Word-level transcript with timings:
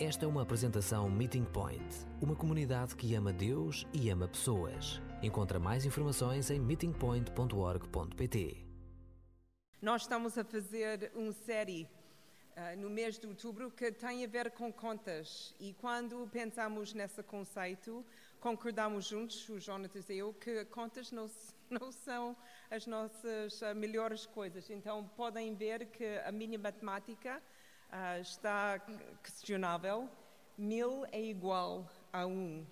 Esta 0.00 0.26
é 0.26 0.28
uma 0.28 0.42
apresentação 0.42 1.10
Meeting 1.10 1.42
Point, 1.42 1.82
uma 2.22 2.36
comunidade 2.36 2.94
que 2.94 3.16
ama 3.16 3.32
Deus 3.32 3.84
e 3.92 4.08
ama 4.10 4.28
pessoas. 4.28 5.02
Encontra 5.20 5.58
mais 5.58 5.84
informações 5.84 6.52
em 6.52 6.60
meetingpoint.org.pt. 6.60 8.64
Nós 9.82 10.02
estamos 10.02 10.38
a 10.38 10.44
fazer 10.44 11.10
uma 11.16 11.32
série 11.32 11.88
uh, 12.56 12.80
no 12.80 12.88
mês 12.88 13.18
de 13.18 13.26
outubro 13.26 13.72
que 13.72 13.90
tem 13.90 14.24
a 14.24 14.28
ver 14.28 14.52
com 14.52 14.72
contas. 14.72 15.52
E 15.58 15.74
quando 15.80 16.28
pensamos 16.30 16.94
nesse 16.94 17.20
conceito, 17.24 18.06
concordamos 18.38 19.04
juntos, 19.04 19.48
o 19.48 19.58
Jonatas 19.58 20.08
e 20.10 20.18
eu, 20.18 20.32
que 20.32 20.64
contas 20.66 21.10
não, 21.10 21.28
não 21.68 21.90
são 21.90 22.36
as 22.70 22.86
nossas 22.86 23.60
uh, 23.62 23.74
melhores 23.74 24.26
coisas. 24.26 24.70
Então 24.70 25.10
podem 25.16 25.56
ver 25.56 25.86
que 25.86 26.20
a 26.24 26.30
minha 26.30 26.56
matemática 26.56 27.42
uh, 27.92 28.20
está 28.20 28.80
questionável. 29.22 30.08
Mil 30.56 31.04
é 31.12 31.22
igual 31.22 31.88
a 32.12 32.26
um. 32.26 32.66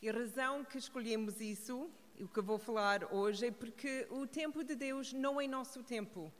E 0.00 0.08
a 0.08 0.12
razão 0.12 0.64
que 0.64 0.78
escolhemos 0.78 1.40
isso, 1.40 1.90
e 2.16 2.24
o 2.24 2.28
que 2.28 2.40
vou 2.40 2.58
falar 2.58 3.12
hoje, 3.12 3.46
é 3.46 3.50
porque 3.50 4.06
o 4.10 4.26
tempo 4.26 4.62
de 4.62 4.74
Deus 4.74 5.12
não 5.12 5.40
é 5.40 5.46
nosso 5.46 5.82
tempo. 5.82 6.32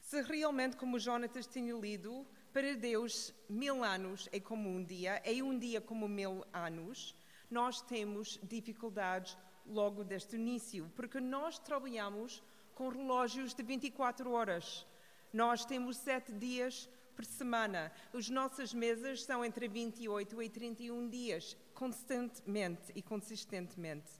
Se 0.00 0.22
realmente, 0.22 0.76
como 0.76 0.98
Jonatas 0.98 1.46
tinha 1.46 1.74
lido, 1.74 2.26
para 2.52 2.74
Deus 2.74 3.34
mil 3.48 3.82
anos 3.82 4.28
é 4.30 4.38
como 4.38 4.68
um 4.68 4.84
dia, 4.84 5.20
é 5.24 5.42
um 5.42 5.58
dia 5.58 5.80
como 5.80 6.06
mil 6.06 6.44
anos, 6.52 7.16
nós 7.50 7.82
temos 7.82 8.38
dificuldades 8.42 9.36
logo 9.66 10.04
desde 10.04 10.36
o 10.36 10.38
início, 10.38 10.90
porque 10.94 11.20
nós 11.20 11.58
trabalhamos 11.58 12.42
com 12.74 12.88
relógios 12.88 13.54
de 13.54 13.62
24 13.62 14.30
horas. 14.30 14.86
Nós 15.32 15.64
temos 15.64 15.96
sete 15.96 16.32
dias 16.32 16.88
por 17.14 17.24
semana. 17.24 17.92
As 18.12 18.28
nossas 18.28 18.74
mesas 18.74 19.22
são 19.22 19.44
entre 19.44 19.68
28 19.68 20.42
e 20.42 20.48
31 20.48 21.08
dias, 21.08 21.56
constantemente 21.72 22.92
e 22.94 23.02
consistentemente. 23.02 24.10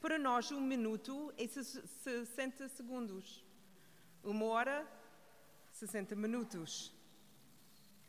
Para 0.00 0.18
nós, 0.18 0.52
um 0.52 0.60
minuto 0.60 1.32
é 1.36 1.46
60 1.46 2.68
segundos. 2.68 3.44
Uma 4.22 4.44
hora, 4.46 4.86
60 5.72 6.14
minutos. 6.14 6.92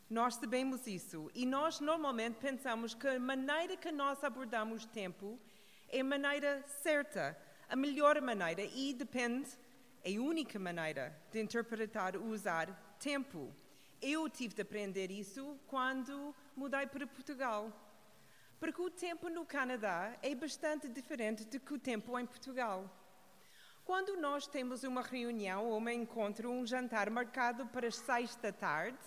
Nós 0.08 0.36
sabemos 0.36 0.86
isso 0.86 1.30
e 1.34 1.44
nós 1.44 1.80
normalmente 1.80 2.36
pensamos 2.36 2.94
que 2.94 3.06
a 3.06 3.20
maneira 3.20 3.76
que 3.76 3.92
nós 3.92 4.24
abordamos 4.24 4.86
tempo 4.86 5.38
é 5.86 6.00
a 6.00 6.04
maneira 6.04 6.64
certa, 6.82 7.36
a 7.68 7.76
melhor 7.76 8.18
maneira 8.22 8.62
e 8.62 8.94
depende, 8.94 9.50
é 10.02 10.16
a 10.16 10.20
única 10.20 10.58
maneira 10.58 11.14
de 11.30 11.40
interpretar 11.40 12.16
usar 12.16 12.96
tempo. 12.98 13.54
Eu 14.00 14.28
tive 14.28 14.54
de 14.54 14.62
aprender 14.62 15.10
isso 15.10 15.58
quando 15.66 16.34
mudei 16.56 16.86
para 16.86 17.06
Portugal. 17.06 17.72
Porque 18.60 18.80
o 18.80 18.90
tempo 18.90 19.28
no 19.28 19.44
Canadá 19.44 20.16
é 20.22 20.34
bastante 20.34 20.88
diferente 20.88 21.44
do 21.44 21.58
que 21.58 21.74
o 21.74 21.78
tempo 21.78 22.18
em 22.18 22.26
Portugal. 22.26 22.88
Quando 23.84 24.16
nós 24.16 24.46
temos 24.46 24.84
uma 24.84 25.02
reunião 25.02 25.66
ou 25.66 25.80
um 25.80 25.88
encontro, 25.88 26.50
um 26.50 26.66
jantar 26.66 27.10
marcado 27.10 27.66
para 27.66 27.88
as 27.88 27.96
seis 27.96 28.36
da 28.36 28.52
tarde, 28.52 28.98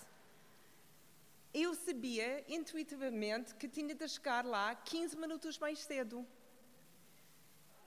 eu 1.54 1.74
sabia 1.74 2.44
intuitivamente 2.48 3.54
que 3.54 3.68
tinha 3.68 3.94
de 3.94 4.08
chegar 4.08 4.44
lá 4.44 4.74
15 4.74 5.16
minutos 5.16 5.58
mais 5.58 5.78
cedo. 5.78 6.26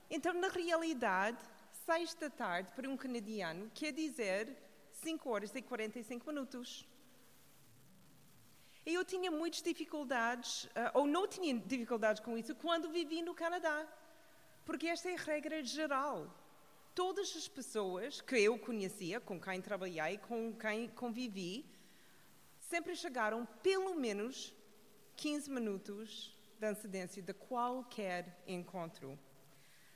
Então, 0.08 0.32
na 0.34 0.48
realidade, 0.48 1.38
seis 1.84 2.14
da 2.14 2.30
tarde 2.30 2.72
para 2.72 2.88
um 2.88 2.96
canadiano 2.96 3.70
quer 3.74 3.92
dizer 3.92 4.56
5 4.92 5.28
horas 5.28 5.54
e 5.54 5.62
45 5.62 6.26
minutos. 6.26 6.86
E 8.86 8.94
eu 8.94 9.04
tinha 9.04 9.32
muitas 9.32 9.60
dificuldades, 9.60 10.68
ah, 10.76 10.92
ou 10.94 11.08
não 11.08 11.26
tinha 11.26 11.52
dificuldades 11.58 12.22
com 12.22 12.38
isso, 12.38 12.54
quando 12.54 12.88
vivi 12.88 13.20
no 13.20 13.34
Canadá. 13.34 13.84
Porque 14.64 14.86
esta 14.86 15.10
é 15.10 15.14
a 15.14 15.18
regra 15.18 15.60
geral. 15.64 16.32
Todas 16.94 17.34
as 17.36 17.48
pessoas 17.48 18.20
que 18.20 18.36
eu 18.36 18.56
conhecia, 18.56 19.18
com 19.20 19.40
quem 19.40 19.60
trabalhei, 19.60 20.18
com 20.18 20.54
quem 20.54 20.88
convivi, 20.88 21.66
sempre 22.60 22.94
chegaram 22.94 23.44
pelo 23.60 23.92
menos 23.96 24.54
15 25.16 25.50
minutos 25.50 26.36
de 26.60 26.66
antecedência 26.66 27.20
de 27.20 27.34
qualquer 27.34 28.40
encontro. 28.46 29.18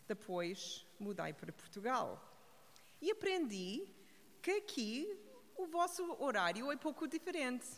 Depois 0.08 0.84
mudei 0.98 1.32
para 1.32 1.52
Portugal 1.52 2.20
e 3.00 3.12
aprendi 3.12 3.86
que 4.42 4.50
aqui 4.50 5.16
o 5.56 5.66
vosso 5.66 6.16
horário 6.20 6.72
é 6.72 6.76
pouco 6.76 7.06
diferente 7.06 7.68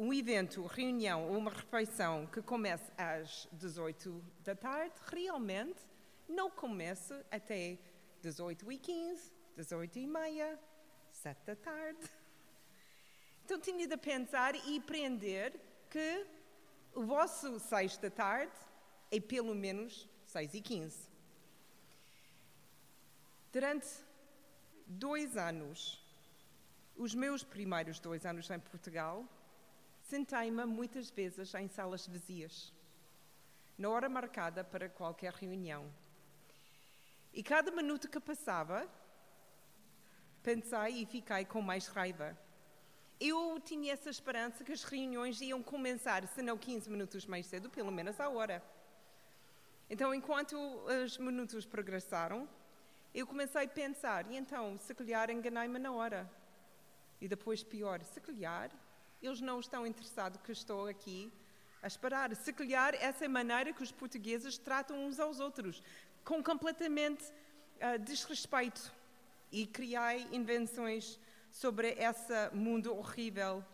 um 0.00 0.14
evento, 0.14 0.64
reunião 0.64 1.28
ou 1.28 1.36
uma 1.36 1.50
refeição 1.50 2.26
que 2.26 2.40
comece 2.40 2.90
às 2.96 3.46
18 3.52 4.24
da 4.42 4.54
tarde, 4.54 4.94
realmente 5.12 5.78
não 6.26 6.50
começa 6.50 7.22
até 7.30 7.78
18 8.22 8.72
e 8.72 8.78
15, 8.78 9.30
18 9.58 9.98
e 9.98 10.06
meia, 10.06 10.58
7 11.12 11.44
da 11.44 11.54
tarde. 11.54 12.00
Então 13.44 13.60
tinha 13.60 13.86
de 13.86 13.96
pensar 13.98 14.54
e 14.54 14.78
aprender 14.78 15.60
que 15.90 16.26
o 16.94 17.04
vosso 17.04 17.60
6 17.60 17.98
da 17.98 18.08
tarde 18.08 18.56
é 19.10 19.20
pelo 19.20 19.54
menos 19.54 20.08
6 20.28 20.54
e 20.54 20.62
15. 20.62 21.10
Durante 23.52 23.86
dois 24.86 25.36
anos, 25.36 26.02
os 26.96 27.14
meus 27.14 27.44
primeiros 27.44 28.00
dois 28.00 28.24
anos 28.24 28.48
em 28.48 28.58
Portugal, 28.58 29.28
Sentei-me 30.10 30.64
muitas 30.64 31.08
vezes 31.08 31.54
em 31.54 31.68
salas 31.68 32.04
vazias, 32.04 32.74
na 33.78 33.88
hora 33.88 34.08
marcada 34.08 34.64
para 34.64 34.88
qualquer 34.88 35.32
reunião. 35.32 35.88
E 37.32 37.44
cada 37.44 37.70
minuto 37.70 38.08
que 38.08 38.18
passava, 38.18 38.88
pensei 40.42 41.02
e 41.02 41.06
fiquei 41.06 41.44
com 41.44 41.62
mais 41.62 41.86
raiva. 41.86 42.36
Eu 43.20 43.60
tinha 43.60 43.92
essa 43.92 44.10
esperança 44.10 44.64
que 44.64 44.72
as 44.72 44.82
reuniões 44.82 45.40
iam 45.40 45.62
começar, 45.62 46.26
se 46.26 46.42
não 46.42 46.58
15 46.58 46.90
minutos 46.90 47.24
mais 47.24 47.46
cedo, 47.46 47.70
pelo 47.70 47.92
menos 47.92 48.18
à 48.18 48.28
hora. 48.28 48.60
Então, 49.88 50.12
enquanto 50.12 50.56
os 51.04 51.18
minutos 51.18 51.64
progressaram, 51.64 52.48
eu 53.14 53.28
comecei 53.28 53.64
a 53.64 53.68
pensar, 53.68 54.28
e 54.28 54.36
então, 54.36 54.76
se 54.76 54.92
calhar 54.92 55.30
enganei-me 55.30 55.78
na 55.78 55.92
hora. 55.92 56.28
E 57.20 57.28
depois, 57.28 57.62
pior, 57.62 58.02
se 58.02 58.20
calhar 58.20 58.72
eles 59.26 59.40
não 59.40 59.60
estão 59.60 59.86
interessados 59.86 60.40
que 60.42 60.52
estou 60.52 60.86
aqui 60.86 61.32
a 61.82 61.86
esperar. 61.86 62.34
Se 62.34 62.52
calhar 62.52 62.94
essa 62.94 63.24
é 63.24 63.26
a 63.26 63.30
maneira 63.30 63.72
que 63.72 63.82
os 63.82 63.92
portugueses 63.92 64.58
tratam 64.58 65.06
uns 65.06 65.18
aos 65.18 65.40
outros, 65.40 65.82
com 66.24 66.42
completamente 66.42 67.24
uh, 67.24 67.98
desrespeito. 67.98 68.92
E 69.52 69.66
criei 69.66 70.28
invenções 70.32 71.18
sobre 71.50 71.88
esse 71.98 72.50
mundo 72.52 72.96
horrível 72.96 73.64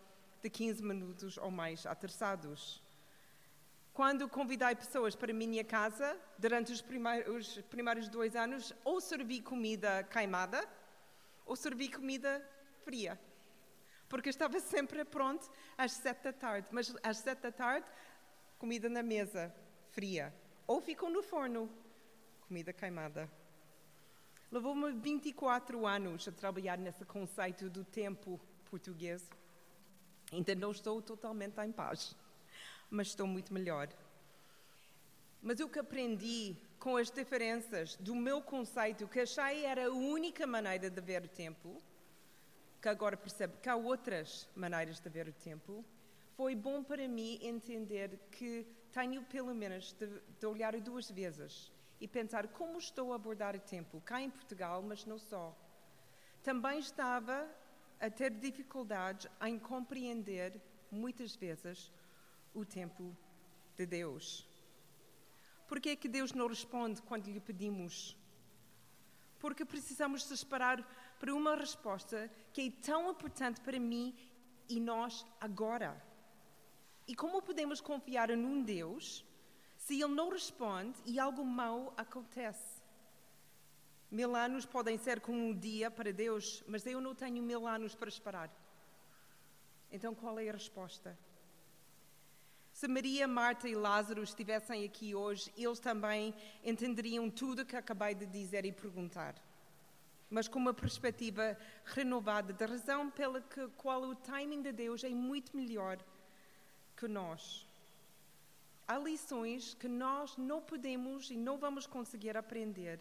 de 0.43 0.49
15 0.49 0.83
minutos 0.83 1.37
ou 1.37 1.51
mais 1.51 1.85
atrasados. 1.85 2.83
Quando 3.93 4.29
convidei 4.29 4.75
pessoas 4.75 5.15
para 5.15 5.33
a 5.33 5.35
minha 5.35 5.65
casa, 5.65 6.19
durante 6.39 6.73
os 6.73 6.81
primeiros, 6.83 7.56
os 7.56 7.62
primeiros 7.65 8.09
dois 8.09 8.35
anos, 8.37 8.73
ou 8.85 9.01
servi 9.01 9.41
comida 9.41 10.03
queimada, 10.05 10.67
ou 11.45 11.56
servi 11.56 11.89
comida 11.89 12.47
fria 12.85 13.19
porque 14.09 14.28
estava 14.28 14.59
sempre 14.61 15.05
pronto 15.05 15.50
às 15.77 15.93
sete 15.93 16.25
da 16.25 16.33
tarde. 16.33 16.69
Mas 16.71 16.94
às 17.03 17.19
sete 17.19 17.41
da 17.43 17.53
tarde, 17.53 17.87
comida 18.59 18.89
na 18.89 19.03
mesa, 19.03 19.55
fria. 19.91 20.34
Ou 20.67 20.81
ficam 20.81 21.11
no 21.11 21.22
forno, 21.22 21.71
comida 22.47 22.72
queimada. 22.72 23.31
Levou-me 24.50 24.93
24 24.93 25.87
anos 25.87 26.28
a 26.28 26.33
trabalhar 26.33 26.78
nesse 26.78 27.05
conceito 27.05 27.69
do 27.69 27.84
tempo 27.84 28.41
português. 28.71 29.28
Ainda 30.33 30.55
não 30.55 30.71
estou 30.71 31.00
totalmente 31.03 31.61
em 31.61 31.73
paz, 31.73 32.17
mas 32.91 33.08
estou 33.08 33.26
muito 33.26 33.53
melhor. 33.53 33.88
Mas 35.43 35.61
o 35.61 35.69
que 35.69 35.79
aprendi 35.79 36.56
com 36.79 36.97
as 36.97 37.11
diferenças 37.11 37.97
do 37.97 38.14
meu 38.14 38.41
conceito, 38.43 39.08
que 39.08 39.20
achei 39.20 39.64
era 39.64 39.87
a 39.87 39.93
única 39.93 40.47
maneira 40.47 40.91
de 40.91 41.00
ver 41.00 41.25
o 41.25 41.29
tempo, 41.29 41.81
que 42.81 42.88
agora 42.88 43.17
percebo 43.17 43.58
que 43.58 43.69
há 43.69 43.76
outras 43.76 44.49
maneiras 44.55 45.00
de 45.00 45.08
ver 45.08 45.28
o 45.28 45.32
tempo, 45.32 45.84
foi 46.37 46.55
bom 46.55 46.82
para 46.82 47.08
mim 47.08 47.38
entender 47.43 48.19
que 48.31 48.67
tenho 48.93 49.23
pelo 49.25 49.55
menos 49.55 49.93
de, 49.93 50.06
de 50.38 50.46
olhar 50.46 50.78
duas 50.81 51.11
vezes 51.11 51.73
e 52.00 52.06
pensar 52.06 52.49
como 52.49 52.78
estou 52.78 53.12
a 53.12 53.17
abordar 53.17 53.56
o 53.56 53.61
tempo, 53.61 54.00
cá 54.02 54.20
em 54.20 54.31
Portugal, 54.31 54.82
mas 54.82 55.05
não 55.05 55.19
só. 55.19 55.56
Também 56.43 56.78
estava 56.78 57.49
a 57.99 58.11
ter 58.11 58.31
dificuldades 58.31 59.26
em 59.43 59.58
compreender, 59.58 60.61
muitas 60.90 61.34
vezes, 61.34 61.90
o 62.55 62.64
tempo 62.64 63.17
de 63.76 63.87
Deus. 63.87 64.46
Por 65.67 65.81
que 65.81 65.90
é 65.90 65.96
que 65.96 66.08
Deus 66.08 66.32
não 66.32 66.46
responde 66.46 67.02
quando 67.02 67.26
lhe 67.26 67.40
pedimos? 67.40 68.17
Porque 69.38 69.64
precisamos 69.64 70.26
de 70.26 70.34
esperar 70.34 70.87
para 71.19 71.35
uma 71.35 71.55
resposta 71.55 72.31
que 72.53 72.69
é 72.69 72.71
tão 72.85 73.11
importante 73.11 73.61
para 73.61 73.79
mim 73.79 74.15
e 74.69 74.81
nós 74.81 75.25
agora. 75.41 76.03
E 77.07 77.15
como 77.15 77.41
podemos 77.43 77.81
confiar 77.81 78.29
num 78.37 78.63
Deus 78.63 79.25
se 79.77 80.01
Ele 80.01 80.15
não 80.15 80.31
responde 80.31 80.99
e 81.05 81.19
algo 81.19 81.45
mau 81.45 81.95
acontece? 81.97 82.83
Mil 84.11 84.37
anos 84.37 84.65
podem 84.65 84.97
ser 84.99 85.21
como 85.21 85.39
um 85.39 85.57
dia 85.57 85.91
para 85.91 86.13
Deus, 86.13 86.63
mas 86.67 86.87
eu 86.87 87.01
não 87.01 87.15
tenho 87.15 87.43
mil 87.43 87.67
anos 87.67 87.95
para 87.95 88.09
esperar. 88.09 88.51
Então 89.91 90.15
qual 90.15 90.39
é 90.39 90.49
a 90.49 90.53
resposta? 90.53 91.17
Se 92.73 92.87
Maria, 92.87 93.27
Marta 93.27 93.69
e 93.69 93.75
Lázaro 93.75 94.23
estivessem 94.23 94.85
aqui 94.85 95.15
hoje, 95.15 95.51
eles 95.57 95.81
também 95.81 96.35
entenderiam 96.63 97.31
tudo 97.31 97.63
o 97.63 97.65
que 97.65 97.75
acabei 97.75 98.15
de 98.15 98.27
dizer 98.27 98.67
e 98.67 98.73
perguntar. 98.73 99.35
Mas 100.28 100.49
com 100.49 100.58
uma 100.58 100.75
perspectiva 100.75 101.56
renovada 101.84 102.52
da 102.52 102.67
razão 102.67 103.11
pela 103.11 103.40
qual 103.76 104.02
o 104.02 104.14
timing 104.14 104.62
de 104.62 104.73
Deus 104.73 105.05
é 105.05 105.08
muito 105.08 105.56
melhor 105.56 105.99
que 106.96 107.06
nós. 107.06 107.67
Há 108.88 108.99
lições 108.99 109.75
que 109.75 109.88
nós 109.88 110.37
não 110.37 110.61
podemos 110.61 111.31
e 111.31 111.37
não 111.37 111.58
vamos 111.58 111.87
conseguir 111.87 112.37
aprender 112.37 113.00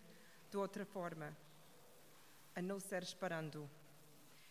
de 0.50 0.57
outra 0.57 0.86
forma, 0.86 1.36
a 2.56 2.62
não 2.62 2.80
ser 2.80 3.04
esperando. 3.04 3.69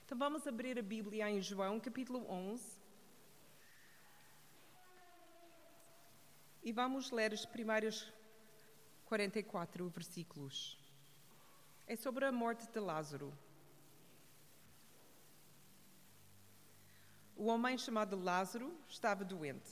Então 0.05 0.19
vamos 0.19 0.47
abrir 0.47 0.79
a 0.79 0.83
Bíblia 0.83 1.31
em 1.31 1.41
João, 1.41 1.81
capítulo 1.81 2.31
11. 2.31 2.63
E 6.63 6.73
vamos 6.73 7.11
ler 7.11 7.33
os 7.33 7.45
primeiros 7.45 8.13
44 9.07 9.89
versículos. 9.89 10.84
É 11.87 11.97
sobre 11.97 12.25
a 12.25 12.33
morte 12.33 12.67
de 12.67 12.81
Lázaro. 12.81 13.33
O 17.37 17.47
homem 17.47 17.77
chamado 17.77 18.17
Lázaro 18.17 18.73
estava 18.89 19.23
doente. 19.23 19.71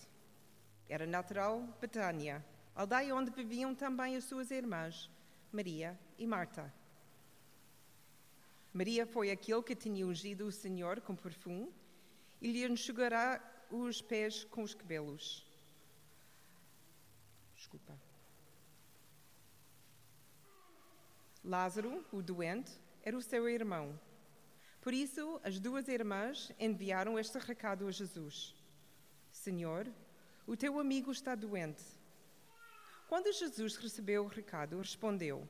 Era 0.89 1.07
natural 1.07 1.61
Betânia, 1.81 2.45
aldeia 2.75 3.15
onde 3.15 3.31
viviam 3.31 3.75
também 3.75 4.15
as 4.15 4.25
suas 4.25 4.51
irmãs, 4.51 5.11
Maria 5.51 5.99
e 6.19 6.27
Marta. 6.27 6.73
Maria 8.75 9.07
foi 9.07 9.31
aquele 9.31 9.63
que 9.63 9.75
tinha 9.75 10.07
ungido 10.07 10.47
o 10.47 10.53
Senhor 10.53 11.01
com 11.01 11.17
perfume 11.17 11.73
e 12.43 12.53
lhe 12.53 12.67
enxugará 12.67 13.41
os 13.71 14.03
pés 14.03 14.45
com 14.45 14.63
os 14.63 14.75
cabelos. 14.75 15.47
Desculpa. 17.55 18.12
Lázaro, 21.45 22.05
o 22.13 22.23
doente, 22.23 22.71
era 23.03 23.17
o 23.17 23.23
seu 23.23 23.49
irmão. 23.49 23.99
Por 24.81 24.95
isso, 24.95 25.41
as 25.43 25.59
duas 25.59 25.89
irmãs 25.89 26.53
enviaram 26.59 27.19
este 27.19 27.37
recado 27.39 27.89
a 27.89 27.91
Jesus: 27.91 28.55
Senhor, 29.33 29.93
o 30.47 30.57
teu 30.57 30.79
amigo 30.79 31.11
está 31.11 31.35
doente. 31.35 31.83
Quando 33.09 33.33
Jesus 33.33 33.77
recebeu 33.77 34.25
o 34.25 34.29
recado, 34.29 34.79
respondeu: 34.79 35.49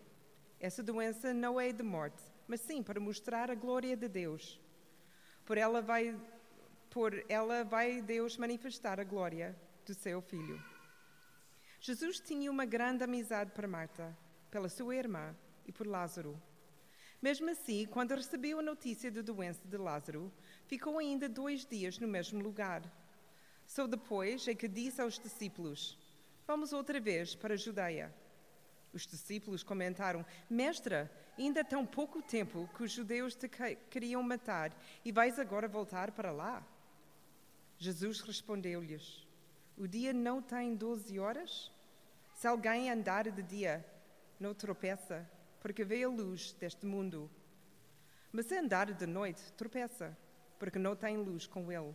Essa 0.59 0.83
doença 0.83 1.35
não 1.35 1.61
é 1.61 1.73
de 1.73 1.83
morte, 1.83 2.23
mas 2.49 2.62
sim 2.62 2.83
para 2.83 2.99
mostrar 2.99 3.50
a 3.50 3.55
glória 3.55 3.94
de 3.94 4.09
Deus. 4.09 4.59
Por 5.44 5.59
ela 5.59 5.83
vai, 5.83 6.19
por 6.89 7.12
ela 7.29 7.65
vai 7.65 8.00
Deus 8.00 8.39
manifestar 8.39 8.99
a 8.99 9.05
glória 9.05 9.55
do 9.85 9.93
seu 9.93 10.23
filho. 10.23 10.59
Jesus 11.81 12.19
tinha 12.19 12.50
uma 12.50 12.65
grande 12.65 13.05
amizade 13.05 13.50
por 13.50 13.67
Marta, 13.67 14.17
pela 14.50 14.71
sua 14.71 14.97
irmã 14.97 15.37
e 15.67 15.73
por 15.73 15.87
Lázaro. 15.87 16.41
Mesmo 17.20 17.50
assim, 17.50 17.87
quando 17.87 18.14
recebeu 18.14 18.59
a 18.59 18.62
notícia 18.62 19.11
da 19.11 19.23
doença 19.23 19.67
de 19.67 19.76
Lázaro, 19.76 20.32
ficou 20.67 20.99
ainda 20.99 21.29
dois 21.29 21.64
dias 21.64 21.99
no 21.99 22.09
mesmo 22.09 22.43
lugar. 22.43 22.82
Só 23.67 23.87
depois 23.87 24.47
é 24.49 24.55
que 24.55 24.67
disse 24.67 25.00
aos 25.00 25.19
discípulos: 25.19 25.97
Vamos 26.47 26.73
outra 26.73 27.00
vez 27.00 27.35
para 27.35 27.55
a 27.55 27.56
Judeia. 27.56 28.12
Os 28.93 29.06
discípulos 29.06 29.62
comentaram: 29.62 30.26
Mestra, 30.50 31.11
ainda 31.38 31.61
há 31.61 31.65
tão 31.65 31.87
pouco 31.87 32.20
tempo 32.20 32.69
que 32.76 32.82
os 32.82 32.93
judeus 32.93 33.35
te 33.35 33.49
queriam 33.88 34.23
matar 34.23 34.76
e 35.05 35.11
vais 35.11 35.38
agora 35.38 35.69
voltar 35.69 36.11
para 36.11 36.31
lá? 36.31 36.62
Jesus 37.79 38.20
respondeu-lhes: 38.20 39.26
O 39.76 39.87
dia 39.87 40.12
não 40.12 40.43
tem 40.43 40.75
doze 40.75 41.19
horas? 41.19 41.70
Se 42.35 42.47
alguém 42.47 42.91
andar 42.91 43.31
de 43.31 43.43
dia, 43.43 43.85
não 44.38 44.53
tropeça, 44.53 45.29
porque 45.62 45.85
vê 45.85 46.03
a 46.03 46.09
luz 46.09 46.53
deste 46.55 46.85
mundo. 46.85 47.31
Mas 48.32 48.47
se 48.47 48.59
andar 48.59 48.93
de 48.93 49.06
noite, 49.06 49.41
tropeça, 49.53 50.19
porque 50.59 50.79
não 50.79 50.97
tem 50.97 51.17
luz 51.17 51.47
com 51.47 51.70
ele. 51.70 51.94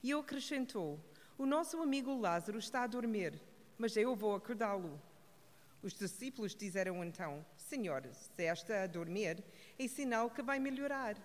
E 0.00 0.12
ele 0.12 0.20
acrescentou: 0.20 1.00
O 1.36 1.44
nosso 1.44 1.82
amigo 1.82 2.16
Lázaro 2.16 2.58
está 2.58 2.84
a 2.84 2.86
dormir, 2.86 3.42
mas 3.76 3.96
eu 3.96 4.14
vou 4.14 4.34
acordá-lo. 4.34 5.02
Os 5.82 5.92
discípulos 5.92 6.54
disseram 6.54 7.04
então: 7.04 7.44
Senhor, 7.56 8.06
se 8.12 8.42
está 8.44 8.84
a 8.84 8.86
dormir, 8.86 9.42
é 9.76 9.88
sinal 9.88 10.30
que 10.30 10.42
vai 10.42 10.60
melhorar. 10.60 11.16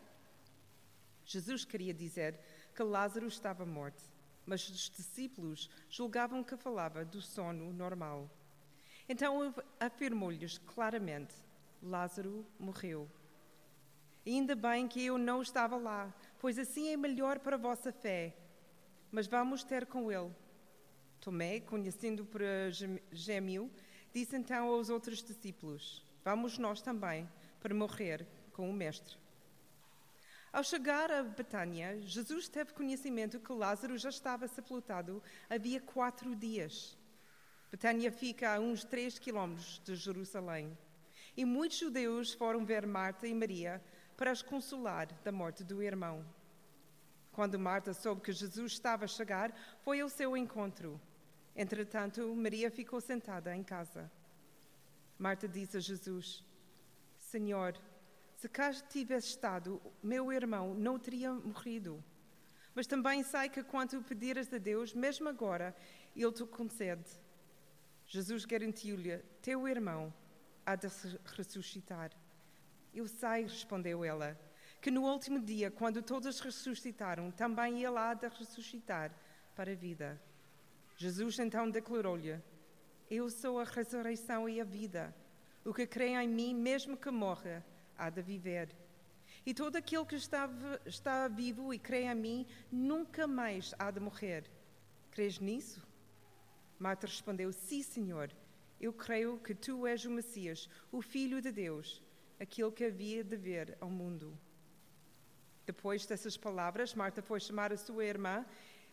Jesus 1.24 1.64
queria 1.64 1.94
dizer 1.94 2.40
que 2.76 2.82
Lázaro 2.82 3.28
estava 3.28 3.64
morto, 3.64 4.04
mas 4.44 4.68
os 4.68 4.90
discípulos 4.90 5.70
julgavam 5.88 6.44
que 6.44 6.58
falava 6.58 7.06
do 7.06 7.22
sono 7.22 7.72
normal. 7.72 8.28
Então 9.08 9.54
afirmou-lhes 9.80 10.58
claramente: 10.58 11.36
Lázaro 11.82 12.46
morreu. 12.60 13.10
Ainda 14.26 14.56
bem 14.56 14.88
que 14.88 15.06
eu 15.06 15.18
não 15.18 15.42
estava 15.42 15.78
lá, 15.78 16.14
pois 16.40 16.60
assim 16.60 16.90
é 16.90 16.98
melhor 16.98 17.40
para 17.40 17.56
a 17.56 17.60
vossa 17.60 17.92
fé. 17.92 18.36
Mas 19.12 19.28
vamos 19.28 19.64
ter 19.64 19.86
com 19.86 20.12
ele. 20.12 20.32
Tomé, 21.20 21.60
conhecendo 21.60 22.26
por 22.26 22.42
gêmeo, 23.12 23.72
disse 24.14 24.36
então 24.36 24.68
aos 24.68 24.90
outros 24.90 25.24
discípulos: 25.24 26.06
Vamos 26.24 26.58
nós 26.58 26.82
também 26.82 27.28
para 27.60 27.74
morrer 27.74 28.26
com 28.54 28.70
o 28.70 28.74
Mestre. 28.74 29.18
Ao 30.52 30.64
chegar 30.64 31.12
a 31.12 31.22
Betânia, 31.24 32.02
Jesus 32.02 32.48
teve 32.48 32.74
conhecimento 32.74 33.40
que 33.40 33.54
Lázaro 33.54 33.98
já 33.98 34.10
estava 34.10 34.48
sepultado 34.48 35.22
havia 35.50 35.80
quatro 35.80 36.36
dias. 36.36 36.98
Betânia 37.72 38.12
fica 38.12 38.56
a 38.56 38.60
uns 38.60 38.84
três 38.84 39.20
quilómetros 39.20 39.80
de 39.86 39.96
Jerusalém. 39.96 40.76
E 41.36 41.46
muitos 41.46 41.78
judeus 41.78 42.34
foram 42.34 42.66
ver 42.66 42.86
Marta 42.86 43.28
e 43.28 43.34
Maria 43.34 43.82
para 44.18 44.32
as 44.32 44.42
consolar 44.42 45.08
da 45.24 45.32
morte 45.32 45.64
do 45.64 45.82
irmão. 45.82 46.26
Quando 47.32 47.58
Marta 47.58 47.94
soube 47.94 48.22
que 48.22 48.32
Jesus 48.32 48.74
estava 48.74 49.06
a 49.06 49.08
chegar, 49.08 49.54
foi 49.84 50.02
ao 50.02 50.10
seu 50.10 50.36
encontro. 50.36 51.00
Entretanto, 51.56 52.36
Maria 52.36 52.70
ficou 52.70 53.00
sentada 53.00 53.56
em 53.56 53.64
casa. 53.64 54.12
Marta 55.18 55.48
disse 55.48 55.78
a 55.78 55.80
Jesus: 55.80 56.44
Senhor, 57.18 57.80
se 58.36 58.48
cá 58.50 58.72
tivesse 58.74 59.28
estado, 59.28 59.82
meu 60.02 60.32
irmão 60.32 60.74
não 60.74 60.98
teria 60.98 61.34
morrido. 61.34 62.04
Mas 62.74 62.88
também 62.88 63.24
sei 63.24 63.50
que 63.50 63.64
quando 63.64 64.02
pedires 64.04 64.52
a 64.54 64.58
Deus, 64.58 64.94
mesmo 64.94 65.28
agora, 65.28 65.76
Ele 66.16 66.32
te 66.32 66.46
concede. 66.46 67.10
Jesus 68.06 68.46
garantiu-lhe: 68.46 69.18
Teu 69.42 69.68
irmão 69.68 70.14
há 70.70 70.76
de 70.76 70.88
ressuscitar. 71.36 72.12
Eu 72.94 73.08
sei, 73.08 73.44
respondeu 73.44 74.06
ela, 74.06 74.40
que 74.80 74.92
no 74.92 75.04
último 75.04 75.40
dia, 75.40 75.72
quando 75.72 76.02
todos 76.02 76.40
ressuscitaram, 76.40 77.32
também 77.32 77.84
ele 77.84 77.98
há 77.98 78.14
de 78.14 78.28
ressuscitar 78.28 79.12
para 79.56 79.72
a 79.72 79.76
vida. 79.76 80.22
Jesus 80.96 81.40
então 81.40 81.70
declarou-lhe: 81.70 82.40
Eu 83.10 83.30
sou 83.30 83.60
a 83.60 83.64
ressurreição 83.64 84.48
e 84.48 84.62
a 84.62 84.64
vida. 84.64 85.14
O 85.66 85.74
que 85.74 85.88
crê 85.88 86.10
em 86.10 86.28
mim, 86.28 86.54
mesmo 86.54 86.96
que 86.96 87.10
morra, 87.10 87.66
há 87.98 88.10
de 88.10 88.22
viver. 88.22 88.70
E 89.46 89.54
todo 89.54 89.76
aquele 89.76 90.06
que 90.06 90.16
está, 90.16 90.50
está 90.86 91.28
vivo 91.28 91.74
e 91.74 91.80
crê 91.80 92.04
em 92.04 92.16
mim, 92.16 92.48
nunca 92.72 93.28
mais 93.28 93.74
há 93.80 93.90
de 93.90 94.00
morrer. 94.00 94.50
Crês 95.12 95.40
nisso? 95.40 95.82
Marta 96.78 97.08
respondeu: 97.08 97.52
Sim, 97.52 97.82
Senhor, 97.82 98.32
eu 98.80 98.94
creio 98.94 99.38
que 99.40 99.54
tu 99.54 99.86
és 99.86 100.06
o 100.06 100.12
Messias, 100.12 100.70
o 100.92 101.02
Filho 101.02 101.42
de 101.42 101.52
Deus, 101.52 102.02
aquele 102.40 102.72
que 102.72 102.86
havia 102.86 103.24
de 103.24 103.36
vir 103.36 103.78
ao 103.82 103.90
mundo. 103.90 104.38
Depois 105.66 106.06
dessas 106.06 106.38
palavras, 106.38 106.96
Marta 106.96 107.22
foi 107.22 107.40
chamar 107.40 107.72
a 107.74 107.78
sua 107.78 108.06
irmã 108.06 108.46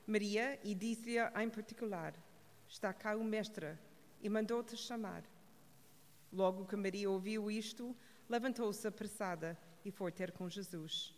Maria 0.07 0.59
e 0.63 0.75
disse-lhe 0.75 1.19
em 1.43 1.49
particular: 1.49 2.15
Está 2.69 2.93
cá 2.93 3.17
o 3.17 3.25
Mestre 3.25 3.79
e 4.21 4.29
mandou-te 4.29 4.77
chamar. 4.77 5.23
Logo 6.33 6.67
que 6.67 6.77
Maria 6.77 7.09
ouviu 7.09 7.51
isto, 7.51 7.97
levantou-se 8.29 8.87
apressada 8.87 9.57
e 9.85 9.91
foi 9.91 10.11
ter 10.13 10.33
com 10.33 10.49
Jesus. 10.49 11.15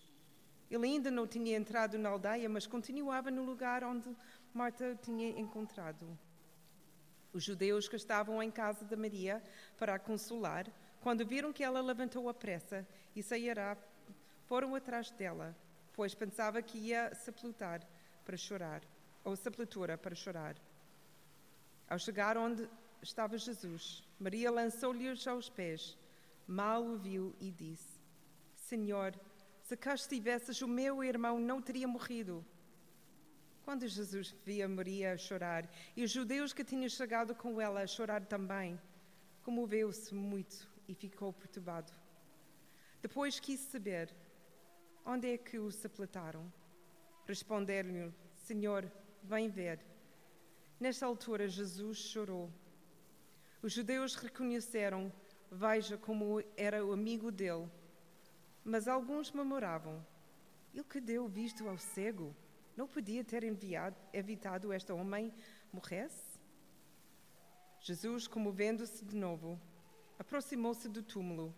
Ele 0.71 0.87
ainda 0.87 1.11
não 1.11 1.27
tinha 1.27 1.57
entrado 1.57 1.99
na 1.99 2.11
aldeia, 2.11 2.49
mas 2.49 2.67
continuava 2.67 3.31
no 3.31 3.43
lugar 3.43 3.83
onde 3.83 4.15
Marta 4.53 4.99
tinha 5.03 5.31
encontrado. 5.31 6.19
Os 7.39 7.45
judeus 7.45 7.87
que 7.87 7.95
estavam 7.95 8.43
em 8.43 8.51
casa 8.51 8.85
de 8.85 8.97
Maria 8.97 9.41
para 9.79 9.95
a 9.95 9.99
consolar, 9.99 10.67
quando 11.01 11.25
viram 11.25 11.53
que 11.53 11.63
ela 11.63 11.81
levantou 11.81 12.29
a 12.29 12.35
pressa 12.35 12.85
e 13.15 13.23
sairá, 13.23 13.77
foram 14.47 14.75
atrás 14.75 15.13
dela, 15.13 15.57
pois 15.93 16.17
pensava 16.17 16.61
que 16.61 16.77
ia 16.77 17.15
sepultar 17.15 17.81
para 18.25 18.37
chorar. 18.37 18.83
ou 19.23 19.37
sepultura 19.37 19.97
para 19.97 20.17
chorar. 20.17 20.57
Ao 21.89 21.97
chegar 21.97 22.37
onde 22.37 22.69
estava 23.01 23.39
Jesus, 23.39 24.03
Maria 24.19 24.51
lançou-lhe 24.51 25.09
aos 25.29 25.49
pés, 25.49 25.97
mal 26.45 26.83
o 26.83 26.97
viu 26.99 27.37
e 27.39 27.53
disse: 27.53 28.01
Senhor, 28.57 29.15
se 29.63 29.77
cá 29.77 29.95
estivesses, 29.95 30.61
o 30.61 30.67
meu 30.67 31.05
irmão 31.05 31.39
não 31.39 31.63
teria 31.63 31.87
morrido. 31.87 32.45
Quando 33.69 33.87
Jesus 33.87 34.35
via 34.47 34.67
Maria 34.67 35.19
chorar 35.19 35.71
e 35.95 36.03
os 36.03 36.11
judeus 36.11 36.55
que 36.55 36.65
tinham 36.65 36.89
chegado 36.89 37.35
com 37.35 37.61
ela 37.61 37.83
a 37.83 37.87
chorar 37.87 38.25
também, 38.25 38.81
comoveu-se 39.43 40.15
muito 40.15 40.67
e 40.89 40.95
ficou 40.95 41.35
perturbado. 41.35 41.93
Depois 43.03 43.39
quis 43.39 43.61
saber 43.61 44.09
onde 45.05 45.35
é 45.35 45.37
que 45.37 45.59
o 45.59 45.71
sepultaram. 45.71 46.51
Responderam-lhe: 47.27 48.11
Senhor, 48.37 48.91
vem 49.23 49.51
ver. 49.51 49.85
Nesta 50.81 51.05
altura, 51.05 51.47
Jesus 51.47 51.99
chorou. 51.99 52.51
Os 53.61 53.75
judeus 53.75 54.15
reconheceram, 54.15 55.13
veja 55.53 55.99
como 55.99 56.43
era 56.57 56.83
o 56.83 56.91
amigo 56.95 57.31
dele. 57.31 57.69
Mas 58.65 58.89
alguns 58.89 59.31
murmuravam: 59.31 60.03
Ele 60.73 60.85
que 60.85 61.03
deu 61.03 61.29
visto 61.29 61.69
ao 61.69 61.77
cego, 61.77 62.35
não 62.79 62.87
podia 62.87 63.25
ter 63.25 63.43
enviado, 63.45 63.97
evitado 64.13 64.73
este 64.73 64.93
homem 64.93 65.33
morresse? 65.73 66.39
Jesus, 67.81 68.27
comovendo-se 68.27 69.05
de 69.05 69.17
novo, 69.17 69.61
aproximou-se 70.19 70.89
do 70.89 71.03
túmulo 71.03 71.55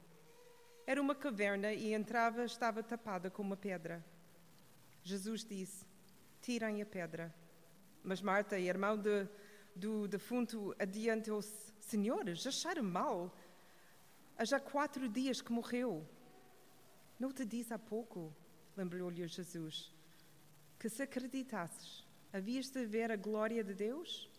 era 0.91 1.00
uma 1.00 1.15
caverna 1.15 1.73
e 1.73 1.95
a 1.95 1.97
entrada 1.97 2.45
estava 2.45 2.83
tapada 2.83 3.31
com 3.31 3.43
uma 3.43 3.57
pedra. 3.57 4.05
Jesus 5.05 5.45
disse: 5.45 5.87
Tirem 6.43 6.83
a 6.83 6.87
pedra. 6.87 7.33
Mas 8.03 8.21
Marta, 8.21 8.59
irmã 8.59 8.99
de, 8.99 9.29
do 9.77 10.09
defunto, 10.09 10.75
adiantou-se: 10.81 11.73
Senhor, 11.79 12.35
já 12.35 12.50
cheira 12.50 12.83
mal. 12.83 13.33
Há 14.37 14.45
já 14.45 14.59
quatro 14.59 15.09
dias 15.09 15.41
que 15.41 15.53
morreu. 15.53 16.05
Não 17.21 17.31
te 17.31 17.45
disse 17.45 17.73
há 17.73 17.79
pouco, 17.79 18.35
lembrou-lhe 18.77 19.29
Jesus, 19.29 19.95
que 20.81 20.89
se 20.89 21.03
acreditasses, 21.03 22.03
havias 22.33 22.71
de 22.71 22.87
ver 22.87 23.13
a 23.13 23.17
glória 23.17 23.63
de 23.63 23.75
Deus? 23.75 24.31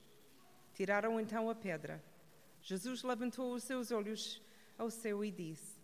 Tiraram 0.73 1.19
então 1.19 1.47
a 1.51 1.53
pedra. 1.53 2.03
Jesus 2.63 3.03
levantou 3.03 3.53
os 3.53 3.63
seus 3.63 3.91
olhos 3.91 4.41
ao 4.75 4.89
céu 4.89 5.23
e 5.23 5.29
disse: 5.29 5.79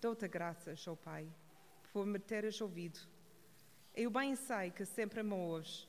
Dou-te 0.00 0.28
graças, 0.28 0.86
ó 0.86 0.92
oh 0.92 0.96
Pai, 0.96 1.28
por 1.92 2.06
me 2.06 2.20
teres 2.20 2.60
ouvido. 2.60 3.00
Eu 3.92 4.12
bem 4.12 4.36
sei 4.36 4.70
que 4.70 4.84
sempre 4.84 5.24
me 5.24 5.34
ouves, 5.34 5.88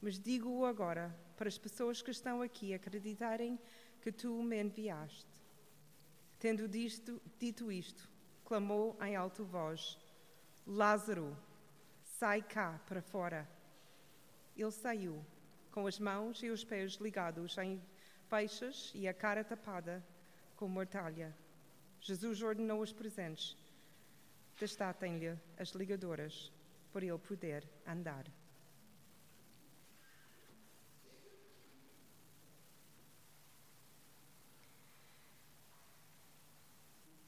mas 0.00 0.18
digo-o 0.18 0.64
agora 0.64 1.14
para 1.36 1.48
as 1.48 1.58
pessoas 1.58 2.00
que 2.00 2.10
estão 2.10 2.40
aqui 2.40 2.72
acreditarem 2.72 3.60
que 4.00 4.10
tu 4.10 4.42
me 4.42 4.58
enviaste. 4.58 5.26
Tendo 6.38 6.66
disto, 6.66 7.20
dito 7.38 7.70
isto, 7.70 8.08
clamou 8.42 8.96
em 9.02 9.16
alto 9.16 9.44
voz: 9.44 9.98
Lázaro, 10.66 11.36
sai 12.22 12.40
cá 12.40 12.78
para 12.86 13.02
fora. 13.02 13.48
Ele 14.56 14.70
saiu, 14.70 15.26
com 15.72 15.88
as 15.88 15.98
mãos 15.98 16.40
e 16.40 16.50
os 16.50 16.62
pés 16.62 16.92
ligados 17.00 17.58
em 17.58 17.82
feixes 18.28 18.92
e 18.94 19.08
a 19.08 19.12
cara 19.12 19.42
tapada 19.42 20.00
com 20.54 20.68
mortalha. 20.68 21.36
Jesus 22.00 22.40
ordenou 22.40 22.78
aos 22.78 22.92
presentes: 22.92 23.56
destatem-lhe 24.56 25.36
as 25.58 25.70
ligadoras, 25.70 26.52
por 26.92 27.02
ele 27.02 27.18
poder 27.18 27.68
andar. 27.84 28.24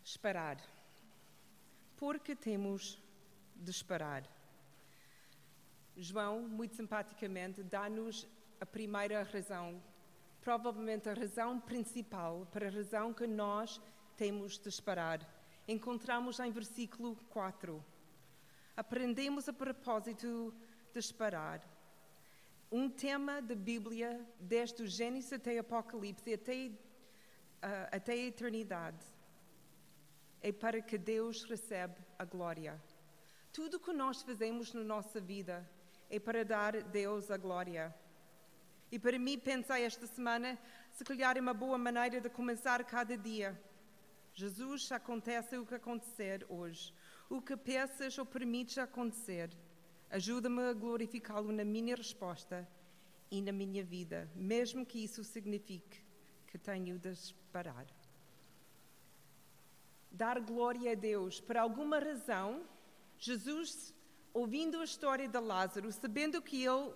Esperar. 0.05 0.59
Porque 1.97 2.37
temos 2.37 3.03
de 3.57 3.73
esperar? 3.73 4.23
João, 5.97 6.41
muito 6.49 6.75
simpaticamente, 6.75 7.63
dá-nos 7.63 8.27
a 8.61 8.67
primeira 8.67 9.23
razão, 9.23 9.81
provavelmente 10.41 11.09
a 11.09 11.15
razão 11.15 11.61
principal 11.61 12.47
para 12.51 12.67
a 12.67 12.71
razão 12.71 13.15
que 13.15 13.27
nós 13.27 13.81
temos 14.17 14.59
de 14.59 14.69
esperar. 14.69 15.21
Encontramos 15.69 16.41
em 16.41 16.51
versículo 16.51 17.17
4. 17.31 17.85
Aprendemos 18.77 19.49
a 19.49 19.53
propósito 19.53 20.53
de 20.93 20.99
esperar. 20.99 21.63
Um 22.71 22.91
tema 22.91 23.41
da 23.41 23.55
Bíblia, 23.55 24.27
desde 24.41 24.83
o 24.83 24.87
Gênesis 24.87 25.33
até 25.33 25.55
o 25.55 25.61
Apocalipse, 25.61 26.35
até, 26.35 26.67
uh, 26.67 27.89
até 27.93 28.13
a 28.15 28.27
eternidade, 28.27 29.05
é 30.43 30.51
para 30.51 30.83
que 30.83 30.99
Deus 30.99 31.45
receba 31.45 31.97
a 32.19 32.25
glória. 32.25 32.83
Tudo 33.53 33.79
que 33.79 33.93
nós 33.93 34.23
fazemos 34.23 34.75
na 34.75 34.83
nossa 34.83 35.21
vida 35.21 35.65
é 36.14 36.21
para 36.21 36.44
dar 36.44 36.83
Deus 36.83 37.30
a 37.30 37.37
glória. 37.37 37.94
E 38.90 38.99
para 38.99 39.18
mim, 39.18 39.38
pensar 39.38 39.80
esta 39.80 40.06
semana, 40.06 40.59
se 40.90 41.04
calhar 41.04 41.37
é 41.37 41.40
uma 41.40 41.54
boa 41.54 41.76
maneira 41.76 42.21
de 42.21 42.28
começar 42.28 42.83
cada 42.85 43.16
dia 43.16 43.59
Jesus, 44.35 44.90
acontece 44.90 45.56
o 45.56 45.64
que 45.64 45.76
acontecer 45.76 46.44
hoje. 46.49 46.92
O 47.30 47.40
que 47.40 47.56
peças 47.56 48.18
ou 48.18 48.26
permites 48.26 48.76
acontecer, 48.78 49.49
ajuda-me 50.11 50.61
a 50.62 50.73
glorificá-lo 50.73 51.52
na 51.52 51.64
minha 51.64 51.94
resposta 51.94 52.68
e 53.30 53.40
na 53.40 53.52
minha 53.52 53.85
vida, 53.85 54.28
mesmo 54.35 54.85
que 54.85 55.04
isso 55.04 55.23
signifique 55.23 56.04
que 56.49 56.59
tenho 56.59 56.99
de 56.99 57.14
parar. 57.52 57.87
Dar 60.11 60.40
glória 60.40 60.92
a 60.92 60.94
Deus. 60.97 61.40
Por 61.40 61.56
alguma 61.56 62.00
razão, 62.00 62.66
Jesus, 63.18 63.94
ouvindo 64.35 64.81
a 64.81 64.85
história 64.85 65.29
de 65.29 65.38
Lázaro, 65.38 65.91
sabendo 65.93 66.43
que 66.43 66.67
ele 66.67 66.93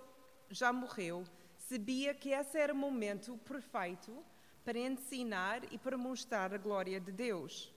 já 0.50 0.72
morreu, 0.72 1.24
sabia 1.56 2.12
que 2.12 2.30
esse 2.30 2.58
era 2.58 2.74
o 2.74 2.76
momento 2.76 3.38
perfeito 3.38 4.12
para 4.64 4.78
ensinar 4.78 5.72
e 5.72 5.78
para 5.78 5.96
mostrar 5.96 6.52
a 6.52 6.58
glória 6.58 7.00
de 7.00 7.12
Deus. 7.12 7.72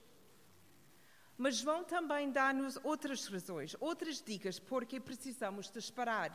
Mas 1.38 1.58
João 1.58 1.84
também 1.84 2.32
dá-nos 2.32 2.78
outras 2.84 3.28
razões, 3.28 3.76
outras 3.80 4.22
dicas 4.22 4.60
porque 4.60 5.00
precisamos 5.00 5.70
de 5.70 5.78
esperar. 5.78 6.32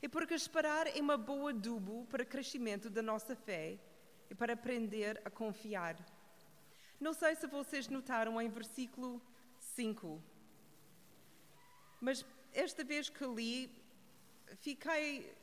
E 0.00 0.08
porque 0.08 0.34
esperar 0.34 0.86
é 0.86 1.00
uma 1.00 1.16
boa 1.16 1.50
adubo 1.50 2.06
para 2.06 2.22
o 2.22 2.26
crescimento 2.26 2.88
da 2.88 3.02
nossa 3.02 3.34
fé 3.34 3.78
e 4.30 4.34
para 4.34 4.52
aprender 4.52 5.20
a 5.24 5.30
confiar. 5.30 5.96
Não 7.00 7.12
sei 7.12 7.34
se 7.34 7.46
vocês 7.46 7.88
notaram 7.88 8.40
em 8.40 8.48
versículo 8.48 9.20
5, 9.58 10.22
mas 12.00 12.24
esta 12.52 12.84
vez 12.84 13.08
que 13.08 13.26
li, 13.26 13.70
fiquei 14.60 15.34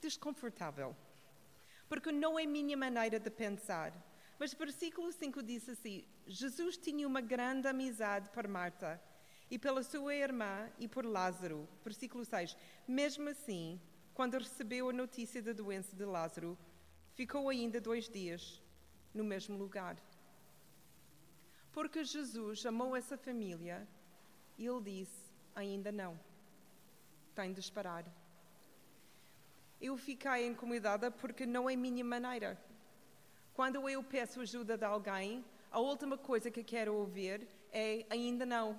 desconfortável 0.00 0.94
porque 1.88 2.12
não 2.12 2.38
é 2.38 2.46
minha 2.46 2.76
maneira 2.76 3.18
de 3.18 3.30
pensar. 3.30 3.92
Mas 4.38 4.54
versículo 4.54 5.10
5 5.10 5.42
diz 5.42 5.68
assim: 5.68 6.04
Jesus 6.26 6.76
tinha 6.76 7.06
uma 7.06 7.20
grande 7.20 7.66
amizade 7.66 8.28
por 8.30 8.46
Marta 8.46 9.00
e 9.50 9.58
pela 9.58 9.82
sua 9.82 10.14
irmã 10.14 10.70
e 10.78 10.86
por 10.86 11.04
Lázaro. 11.04 11.66
Versículo 11.82 12.24
6. 12.24 12.56
Mesmo 12.86 13.28
assim, 13.30 13.80
quando 14.14 14.38
recebeu 14.38 14.90
a 14.90 14.92
notícia 14.92 15.42
da 15.42 15.52
doença 15.52 15.96
de 15.96 16.04
Lázaro, 16.04 16.56
ficou 17.14 17.48
ainda 17.48 17.80
dois 17.80 18.08
dias 18.08 18.62
no 19.14 19.24
mesmo 19.24 19.56
lugar. 19.56 19.96
Porque 21.72 22.04
Jesus 22.04 22.64
amou 22.66 22.94
essa 22.94 23.16
família 23.16 23.88
ele 24.66 24.80
disse: 24.82 25.30
Ainda 25.54 25.92
não. 25.92 26.18
Tem 27.34 27.52
de 27.52 27.60
esperar 27.60 28.04
eu 29.80 29.96
fiquei 29.96 30.46
incomodada 30.46 31.10
porque 31.10 31.46
não 31.46 31.70
é 31.70 31.76
minha 31.76 32.04
maneira. 32.04 32.58
Quando 33.54 33.88
eu 33.88 34.02
peço 34.02 34.40
ajuda 34.40 34.76
de 34.76 34.84
alguém, 34.84 35.44
a 35.70 35.78
última 35.78 36.16
coisa 36.16 36.50
que 36.50 36.62
quero 36.64 36.94
ouvir 36.94 37.46
é 37.72 38.04
ainda 38.10 38.44
não, 38.44 38.78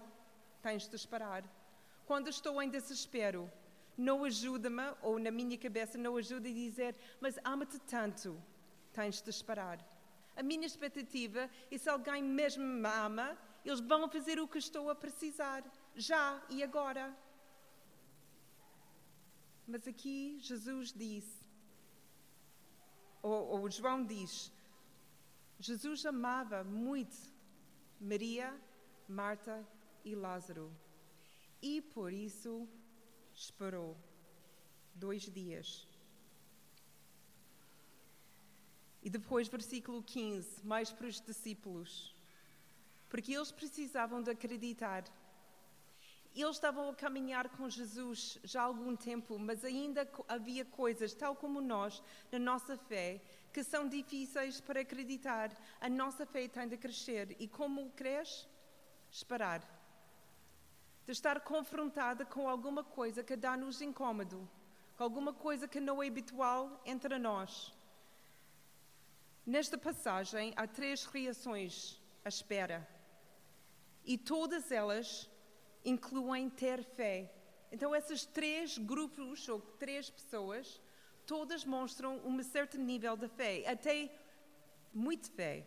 tens 0.61 0.87
de 0.87 0.95
esperar. 0.95 1.43
Quando 2.05 2.27
estou 2.27 2.61
em 2.61 2.69
desespero, 2.69 3.49
não 3.97 4.23
ajuda-me, 4.23 4.93
ou 5.01 5.19
na 5.19 5.31
minha 5.31 5.57
cabeça 5.57 5.97
não 5.97 6.17
ajuda 6.17 6.49
a 6.49 6.53
dizer, 6.53 6.95
mas 7.19 7.37
ama-te 7.43 7.77
tanto, 7.79 8.41
tens 8.93 9.21
de 9.21 9.29
esperar. 9.29 9.79
A 10.35 10.41
minha 10.41 10.65
expectativa 10.65 11.49
é 11.69 11.77
se 11.77 11.89
alguém 11.89 12.23
mesmo 12.23 12.63
me 12.63 12.87
ama, 12.87 13.37
eles 13.63 13.79
vão 13.79 14.09
fazer 14.09 14.39
o 14.39 14.47
que 14.47 14.57
estou 14.57 14.89
a 14.89 14.95
precisar, 14.95 15.63
já 15.95 16.41
e 16.49 16.63
agora. 16.63 17.15
Mas 19.67 19.87
aqui 19.87 20.39
Jesus 20.39 20.91
diz, 20.91 21.25
ou, 23.21 23.47
ou 23.59 23.69
João 23.69 24.03
diz, 24.03 24.51
Jesus 25.59 26.05
amava 26.05 26.63
muito 26.63 27.15
Maria, 27.99 28.59
Marta 29.07 29.67
e 30.03 30.15
Lázaro 30.15 30.71
e 31.61 31.81
por 31.81 32.13
isso 32.13 32.67
esperou 33.33 33.97
dois 34.95 35.23
dias. 35.23 35.87
E 39.01 39.09
depois, 39.09 39.47
versículo 39.47 40.03
15, 40.03 40.65
mais 40.65 40.91
para 40.91 41.07
os 41.07 41.21
discípulos, 41.21 42.15
porque 43.09 43.33
eles 43.33 43.51
precisavam 43.51 44.21
de 44.21 44.31
acreditar. 44.31 45.03
Eles 46.35 46.55
estavam 46.55 46.89
a 46.89 46.95
caminhar 46.95 47.49
com 47.49 47.67
Jesus 47.67 48.39
já 48.43 48.61
há 48.61 48.65
algum 48.65 48.95
tempo, 48.95 49.37
mas 49.39 49.65
ainda 49.65 50.07
havia 50.27 50.63
coisas, 50.63 51.13
tal 51.13 51.35
como 51.35 51.59
nós, 51.59 52.03
na 52.31 52.37
nossa 52.37 52.77
fé, 52.77 53.19
que 53.51 53.63
são 53.63 53.87
difíceis 53.87 54.61
para 54.61 54.81
acreditar. 54.81 55.51
A 55.81 55.89
nossa 55.89 56.25
fé 56.25 56.47
tem 56.47 56.67
de 56.67 56.77
crescer. 56.77 57.35
E 57.39 57.47
como 57.47 57.89
cresce? 57.91 58.45
Esperar. 59.11 59.61
De 61.05 61.11
estar 61.11 61.41
confrontada 61.41 62.23
com 62.25 62.47
alguma 62.47 62.83
coisa 62.83 63.23
que 63.23 63.35
dá-nos 63.35 63.81
incômodo, 63.81 64.47
com 64.95 65.03
alguma 65.03 65.33
coisa 65.33 65.67
que 65.67 65.79
não 65.79 66.01
é 66.01 66.07
habitual 66.07 66.79
entre 66.85 67.17
nós. 67.17 67.73
Nesta 69.43 69.79
passagem 69.79 70.53
há 70.55 70.67
três 70.67 71.05
reações 71.05 71.99
à 72.23 72.29
espera. 72.29 72.98
E 74.09 74.17
todas 74.17 74.71
elas 74.71 75.29
incluem 75.85 76.49
ter 76.49 76.83
fé. 76.83 77.31
Então, 77.71 77.95
esses 77.95 78.25
três 78.25 78.75
grupos 78.75 79.47
ou 79.47 79.61
três 79.61 80.09
pessoas, 80.09 80.81
todas 81.27 81.63
mostram 81.63 82.19
um 82.25 82.41
certo 82.41 82.75
nível 82.75 83.15
de 83.15 83.27
fé, 83.27 83.63
até 83.67 84.11
muito 84.91 85.29
fé. 85.33 85.63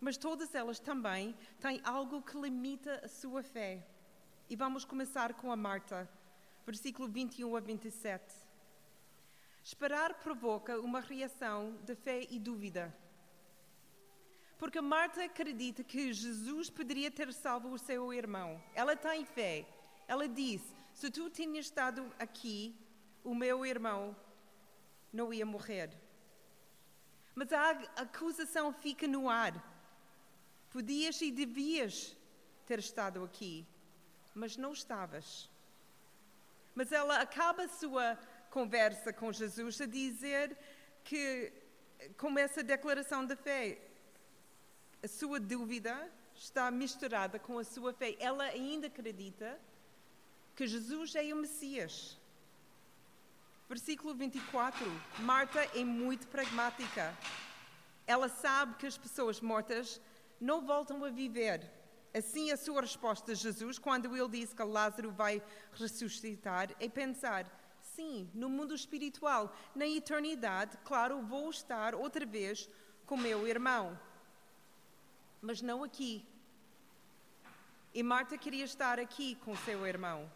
Mas 0.00 0.16
todas 0.16 0.54
elas 0.54 0.80
também 0.80 1.36
têm 1.60 1.78
algo 1.84 2.22
que 2.22 2.40
limita 2.40 3.02
a 3.04 3.08
sua 3.08 3.42
fé. 3.42 3.86
E 4.48 4.56
vamos 4.56 4.86
começar 4.86 5.34
com 5.34 5.52
a 5.52 5.56
Marta, 5.56 6.08
versículo 6.64 7.06
21 7.06 7.54
a 7.54 7.60
27. 7.60 8.34
Esperar 9.62 10.14
provoca 10.20 10.80
uma 10.80 11.00
reação 11.00 11.76
de 11.84 11.94
fé 11.96 12.26
e 12.30 12.38
dúvida. 12.38 12.96
Porque 14.62 14.80
Marta 14.80 15.24
acredita 15.24 15.82
que 15.82 16.12
Jesus 16.12 16.70
poderia 16.70 17.10
ter 17.10 17.32
salvo 17.32 17.72
o 17.72 17.78
seu 17.80 18.14
irmão. 18.14 18.62
Ela 18.76 18.94
tem 18.94 19.24
fé. 19.24 19.66
Ela 20.06 20.28
diz: 20.28 20.62
Se 20.94 21.10
tu 21.10 21.28
tinhas 21.28 21.66
estado 21.66 22.08
aqui, 22.16 22.72
o 23.24 23.34
meu 23.34 23.66
irmão 23.66 24.16
não 25.12 25.34
ia 25.34 25.44
morrer. 25.44 25.90
Mas 27.34 27.52
a 27.52 27.70
acusação 27.96 28.72
fica 28.72 29.08
no 29.08 29.28
ar. 29.28 29.52
Podias 30.70 31.20
e 31.20 31.32
devias 31.32 32.16
ter 32.64 32.78
estado 32.78 33.24
aqui, 33.24 33.66
mas 34.32 34.56
não 34.56 34.72
estavas. 34.72 35.50
Mas 36.72 36.92
ela 36.92 37.20
acaba 37.20 37.64
a 37.64 37.68
sua 37.68 38.16
conversa 38.48 39.12
com 39.12 39.32
Jesus 39.32 39.80
a 39.80 39.86
dizer 39.86 40.56
que, 41.02 41.52
com 42.16 42.38
essa 42.38 42.62
declaração 42.62 43.26
de 43.26 43.34
fé, 43.34 43.88
a 45.02 45.08
sua 45.08 45.40
dúvida 45.40 46.08
está 46.34 46.70
misturada 46.70 47.38
com 47.38 47.58
a 47.58 47.64
sua 47.64 47.92
fé. 47.92 48.16
Ela 48.20 48.44
ainda 48.44 48.86
acredita 48.86 49.58
que 50.54 50.66
Jesus 50.66 51.14
é 51.16 51.32
o 51.34 51.36
Messias. 51.36 52.16
Versículo 53.68 54.14
24. 54.14 54.86
Marta 55.20 55.60
é 55.74 55.84
muito 55.84 56.28
pragmática. 56.28 57.16
Ela 58.06 58.28
sabe 58.28 58.76
que 58.76 58.86
as 58.86 58.96
pessoas 58.96 59.40
mortas 59.40 60.00
não 60.40 60.64
voltam 60.64 61.04
a 61.04 61.10
viver. 61.10 61.68
Assim, 62.14 62.52
a 62.52 62.56
sua 62.56 62.82
resposta 62.82 63.32
a 63.32 63.34
Jesus, 63.34 63.78
quando 63.78 64.14
ele 64.14 64.28
disse 64.28 64.54
que 64.54 64.62
Lázaro 64.62 65.10
vai 65.10 65.42
ressuscitar, 65.72 66.70
é 66.78 66.88
pensar: 66.88 67.46
sim, 67.80 68.30
no 68.34 68.48
mundo 68.48 68.74
espiritual, 68.74 69.52
na 69.74 69.86
eternidade, 69.86 70.76
claro, 70.84 71.22
vou 71.22 71.48
estar 71.50 71.94
outra 71.94 72.26
vez 72.26 72.68
com 73.06 73.16
meu 73.16 73.48
irmão. 73.48 73.98
Mas 75.42 75.60
não 75.60 75.82
aqui. 75.82 76.24
E 77.92 78.02
Marta 78.02 78.38
queria 78.38 78.64
estar 78.64 79.00
aqui 79.00 79.34
com 79.44 79.56
seu 79.56 79.84
irmão. 79.86 80.30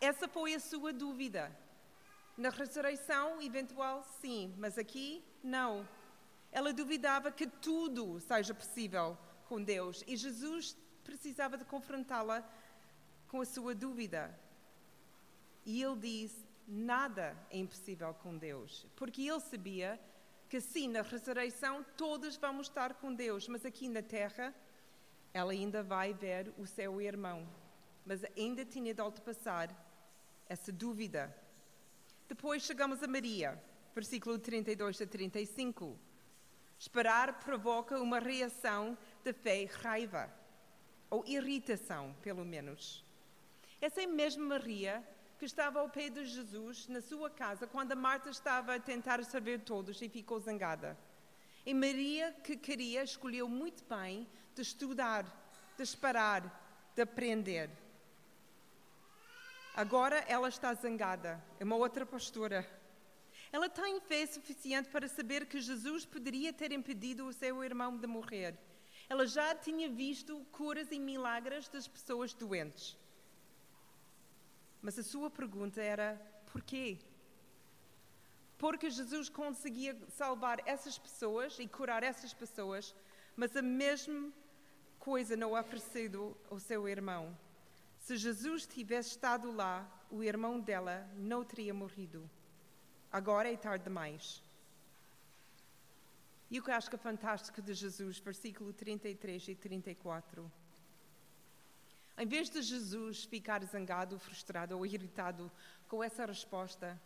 Essa 0.00 0.26
foi 0.26 0.52
a 0.52 0.60
sua 0.60 0.92
dúvida. 0.92 1.56
Na 2.36 2.50
ressurreição 2.50 3.40
eventual, 3.40 4.02
sim, 4.20 4.52
mas 4.58 4.76
aqui, 4.76 5.24
não. 5.44 5.88
Ela 6.50 6.72
duvidava 6.72 7.30
que 7.30 7.46
tudo 7.46 8.18
seja 8.20 8.52
possível 8.52 9.16
com 9.48 9.62
Deus 9.62 10.02
e 10.08 10.16
Jesus 10.16 10.76
precisava 11.04 11.56
de 11.56 11.64
confrontá-la 11.64 12.44
com 13.28 13.40
a 13.40 13.44
sua 13.44 13.74
dúvida. 13.74 14.36
E 15.64 15.80
ele 15.82 15.96
disse: 16.00 16.44
nada 16.66 17.36
é 17.48 17.58
impossível 17.58 18.12
com 18.14 18.36
Deus, 18.36 18.86
porque 18.96 19.22
ele 19.22 19.40
sabia 19.40 20.00
que 20.52 20.60
sim, 20.60 20.86
na 20.86 21.00
ressurreição 21.00 21.82
todos 21.96 22.36
vamos 22.36 22.66
estar 22.66 22.92
com 23.00 23.14
Deus, 23.14 23.48
mas 23.48 23.64
aqui 23.64 23.88
na 23.88 24.02
terra 24.02 24.54
ela 25.32 25.50
ainda 25.50 25.82
vai 25.82 26.12
ver 26.12 26.52
o 26.58 26.66
seu 26.66 27.00
irmão. 27.00 27.48
Mas 28.04 28.22
ainda 28.36 28.62
tinha 28.62 28.92
de 28.92 29.00
ultrapassar 29.00 29.74
essa 30.46 30.70
dúvida. 30.70 31.34
Depois 32.28 32.64
chegamos 32.64 33.02
a 33.02 33.08
Maria, 33.08 33.58
versículo 33.94 34.38
32 34.38 35.00
a 35.00 35.06
35. 35.06 35.98
Esperar 36.78 37.38
provoca 37.38 37.98
uma 37.98 38.18
reação 38.18 38.98
de 39.24 39.32
fé 39.32 39.62
e 39.62 39.64
raiva, 39.64 40.30
ou 41.08 41.24
irritação, 41.26 42.14
pelo 42.20 42.44
menos. 42.44 43.02
Essa 43.80 44.06
mesmo 44.06 44.44
Maria 44.44 45.02
que 45.42 45.46
estava 45.46 45.80
ao 45.80 45.88
pé 45.88 46.08
de 46.08 46.24
Jesus 46.24 46.86
na 46.86 47.00
sua 47.00 47.28
casa 47.28 47.66
quando 47.66 47.96
Marta 47.96 48.30
estava 48.30 48.76
a 48.76 48.78
tentar 48.78 49.24
servir 49.24 49.58
todos 49.58 50.00
e 50.00 50.08
ficou 50.08 50.38
zangada. 50.38 50.96
E 51.66 51.74
Maria, 51.74 52.30
que 52.44 52.56
queria, 52.56 53.02
escolheu 53.02 53.48
muito 53.48 53.82
bem 53.86 54.24
de 54.54 54.62
estudar, 54.62 55.24
de 55.76 55.82
esperar, 55.82 56.44
de 56.94 57.02
aprender. 57.02 57.68
Agora 59.74 60.24
ela 60.28 60.48
está 60.48 60.72
zangada, 60.74 61.44
é 61.58 61.64
uma 61.64 61.74
outra 61.74 62.06
postura. 62.06 62.64
Ela 63.50 63.68
tem 63.68 64.00
fé 64.02 64.24
suficiente 64.24 64.90
para 64.90 65.08
saber 65.08 65.46
que 65.46 65.60
Jesus 65.60 66.04
poderia 66.04 66.52
ter 66.52 66.70
impedido 66.70 67.26
o 67.26 67.32
seu 67.32 67.64
irmão 67.64 67.98
de 67.98 68.06
morrer. 68.06 68.56
Ela 69.08 69.26
já 69.26 69.56
tinha 69.56 69.88
visto 69.88 70.46
curas 70.52 70.92
e 70.92 71.00
milagres 71.00 71.66
das 71.68 71.88
pessoas 71.88 72.32
doentes. 72.32 72.96
Mas 74.82 74.98
a 74.98 75.02
sua 75.02 75.30
pergunta 75.30 75.80
era: 75.80 76.20
porquê? 76.52 76.98
Porque 78.58 78.90
Jesus 78.90 79.28
conseguia 79.28 79.96
salvar 80.08 80.60
essas 80.66 80.98
pessoas 80.98 81.58
e 81.58 81.66
curar 81.66 82.02
essas 82.02 82.34
pessoas, 82.34 82.94
mas 83.36 83.56
a 83.56 83.62
mesma 83.62 84.30
coisa 84.98 85.36
não 85.36 85.58
oferecido 85.58 86.36
ao 86.50 86.58
seu 86.58 86.88
irmão. 86.88 87.36
Se 87.98 88.16
Jesus 88.16 88.66
tivesse 88.66 89.10
estado 89.10 89.50
lá, 89.52 89.88
o 90.10 90.22
irmão 90.22 90.60
dela 90.60 91.08
não 91.16 91.44
teria 91.44 91.72
morrido. 91.72 92.28
Agora 93.10 93.52
é 93.52 93.56
tarde 93.56 93.84
demais. 93.84 94.42
E 96.50 96.58
o 96.58 96.62
que 96.62 96.70
eu 96.70 96.74
acho 96.74 96.90
que 96.90 96.96
é 96.96 96.98
fantástico 96.98 97.62
de 97.62 97.72
Jesus, 97.72 98.18
versículo 98.18 98.72
33 98.72 99.48
e 99.48 99.54
34. 99.54 100.50
Em 102.18 102.26
vez 102.26 102.50
de 102.50 102.60
Jesus 102.60 103.24
ficar 103.24 103.64
zangado, 103.64 104.18
frustrado 104.18 104.76
ou 104.76 104.84
irritado 104.84 105.50
com 105.88 106.04
essa 106.04 106.26
resposta, 106.26 107.00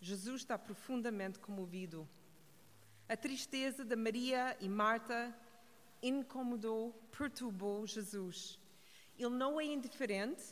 Jesus 0.00 0.42
está 0.42 0.58
profundamente 0.58 1.38
comovido. 1.38 2.08
A 3.08 3.16
tristeza 3.16 3.84
de 3.84 3.94
Maria 3.94 4.56
e 4.60 4.68
Marta 4.68 5.34
incomodou, 6.02 6.92
perturbou 7.16 7.86
Jesus. 7.86 8.58
Ele 9.16 9.30
não 9.30 9.60
é 9.60 9.64
indiferente 9.64 10.42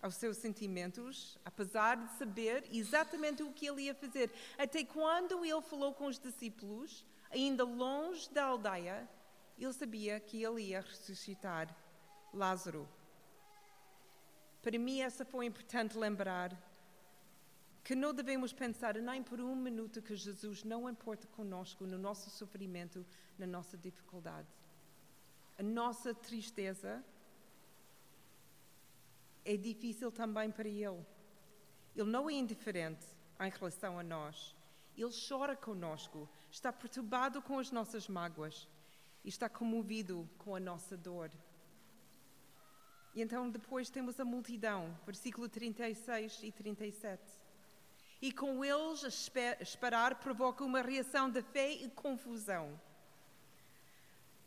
aos 0.00 0.14
seus 0.14 0.36
sentimentos, 0.36 1.36
apesar 1.44 1.96
de 1.96 2.16
saber 2.16 2.64
exatamente 2.70 3.42
o 3.42 3.52
que 3.52 3.66
ele 3.66 3.82
ia 3.82 3.94
fazer. 3.94 4.30
Até 4.56 4.84
quando 4.84 5.44
ele 5.44 5.62
falou 5.62 5.92
com 5.92 6.06
os 6.06 6.18
discípulos, 6.18 7.04
ainda 7.30 7.64
longe 7.64 8.30
da 8.30 8.44
aldeia, 8.44 9.08
ele 9.58 9.72
sabia 9.72 10.20
que 10.20 10.44
ele 10.44 10.62
ia 10.62 10.80
ressuscitar 10.80 11.74
Lázaro. 12.38 12.88
Para 14.62 14.78
mim, 14.78 15.00
essa 15.00 15.24
foi 15.24 15.44
importante 15.46 15.98
lembrar 15.98 16.50
que 17.82 17.94
não 17.94 18.14
devemos 18.14 18.52
pensar 18.52 18.94
nem 18.96 19.22
por 19.22 19.40
um 19.40 19.56
minuto 19.56 20.00
que 20.00 20.14
Jesus 20.14 20.62
não 20.62 20.88
importa 20.88 21.26
conosco 21.28 21.84
no 21.84 21.98
nosso 21.98 22.30
sofrimento, 22.30 23.04
na 23.38 23.46
nossa 23.46 23.76
dificuldade. 23.76 24.48
A 25.58 25.62
nossa 25.62 26.14
tristeza 26.14 27.04
é 29.44 29.56
difícil 29.56 30.12
também 30.12 30.50
para 30.50 30.68
Ele. 30.68 31.04
Ele 31.96 32.10
não 32.10 32.30
é 32.30 32.34
indiferente 32.34 33.06
em 33.40 33.50
relação 33.50 33.98
a 33.98 34.02
nós. 34.04 34.54
Ele 34.96 35.10
chora 35.28 35.56
conosco, 35.56 36.28
está 36.50 36.72
perturbado 36.72 37.42
com 37.42 37.58
as 37.58 37.72
nossas 37.72 38.08
mágoas 38.08 38.68
e 39.24 39.28
está 39.28 39.48
comovido 39.48 40.28
com 40.38 40.54
a 40.54 40.60
nossa 40.60 40.96
dor. 40.96 41.30
E 43.18 43.20
então 43.20 43.50
depois 43.50 43.90
temos 43.90 44.20
a 44.20 44.24
multidão, 44.24 44.96
versículo 45.04 45.48
36 45.48 46.38
e 46.44 46.52
37. 46.52 47.20
E 48.22 48.30
com 48.30 48.64
eles, 48.64 49.02
esperar 49.60 50.14
provoca 50.20 50.62
uma 50.62 50.80
reação 50.80 51.28
de 51.28 51.42
fé 51.42 51.72
e 51.72 51.90
confusão. 51.90 52.80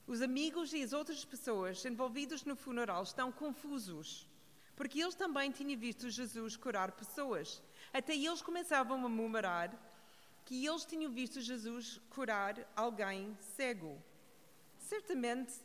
Os 0.07 0.21
amigos 0.21 0.71
e 0.71 0.81
as 0.81 0.93
outras 0.93 1.25
pessoas 1.25 1.83
envolvidas 1.83 2.45
no 2.45 2.55
funeral 2.55 3.03
estão 3.03 3.29
confusos, 3.29 4.25
porque 4.73 5.01
eles 5.01 5.15
também 5.15 5.51
tinham 5.51 5.77
visto 5.77 6.09
Jesus 6.09 6.55
curar 6.55 6.93
pessoas. 6.93 7.61
Até 7.91 8.15
eles 8.15 8.41
começavam 8.41 9.05
a 9.05 9.09
murmurar 9.09 9.69
que 10.45 10.65
eles 10.65 10.85
tinham 10.85 11.11
visto 11.11 11.41
Jesus 11.41 11.99
curar 12.09 12.55
alguém 12.73 13.37
cego. 13.41 14.01
Certamente 14.77 15.59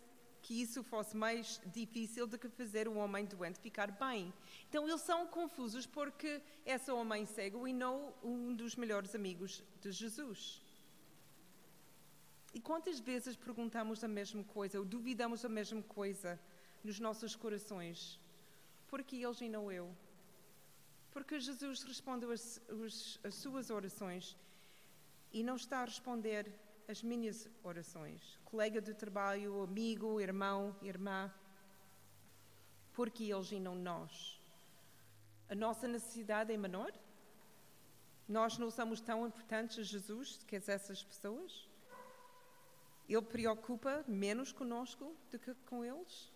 que 0.47 0.63
isso 0.63 0.81
fosse 0.85 1.17
mais 1.17 1.61
difícil 1.75 2.25
do 2.25 2.39
que 2.39 2.49
fazer 2.49 2.87
o 2.87 2.95
homem 2.95 3.25
doente 3.25 3.59
ficar 3.59 3.91
bem. 3.91 4.33
Então 4.69 4.87
eles 4.89 5.01
são 5.01 5.27
confusos 5.27 5.87
porque 5.87 6.41
só 6.79 6.97
homem 6.97 7.27
cego 7.27 7.67
e 7.67 7.73
não 7.73 8.15
um 8.23 8.55
dos 8.55 8.77
melhores 8.77 9.13
amigos 9.17 9.61
de 9.81 9.91
Jesus. 9.91 10.63
E 12.55 12.61
quantas 12.61 13.01
vezes 13.01 13.35
perguntamos 13.35 14.05
a 14.05 14.09
mesma 14.09 14.45
coisa 14.45 14.79
ou 14.79 14.85
duvidamos 14.85 15.45
a 15.45 15.49
mesma 15.49 15.83
coisa 15.83 16.39
nos 16.85 17.01
nossos 17.01 17.35
corações? 17.35 18.21
Porque 18.87 19.17
eles 19.17 19.43
e 19.43 19.49
não 19.49 19.73
eu? 19.73 19.93
Porque 21.11 21.41
Jesus 21.41 21.83
respondeu 21.83 22.31
as, 22.31 22.61
as 23.25 23.35
suas 23.35 23.69
orações 23.69 24.37
e 25.33 25.43
não 25.43 25.57
está 25.57 25.81
a 25.81 25.87
responder 25.87 26.47
as 26.89 27.03
minhas 27.03 27.49
orações. 27.63 28.39
Colega 28.45 28.81
de 28.81 28.95
trabalho, 28.95 29.63
amigo, 29.63 30.21
irmão, 30.21 30.77
irmã. 30.83 31.33
Porque 32.93 33.25
eles 33.25 33.51
e 33.53 33.61
não 33.61 33.75
nós. 33.75 34.41
A 35.49 35.55
nossa 35.55 35.87
necessidade 35.87 36.53
é 36.53 36.57
menor? 36.57 36.93
Nós 38.29 38.59
não 38.59 38.71
somos 38.71 39.01
tão 39.01 39.27
importantes 39.27 39.79
a 39.79 39.83
Jesus 39.83 40.43
que 40.47 40.57
essas 40.57 41.03
pessoas? 41.03 41.69
Ele 43.09 43.23
preocupa 43.23 44.05
menos 44.09 44.51
conosco 44.51 45.17
do 45.31 45.39
que 45.39 45.55
com 45.67 45.85
eles? 45.85 46.33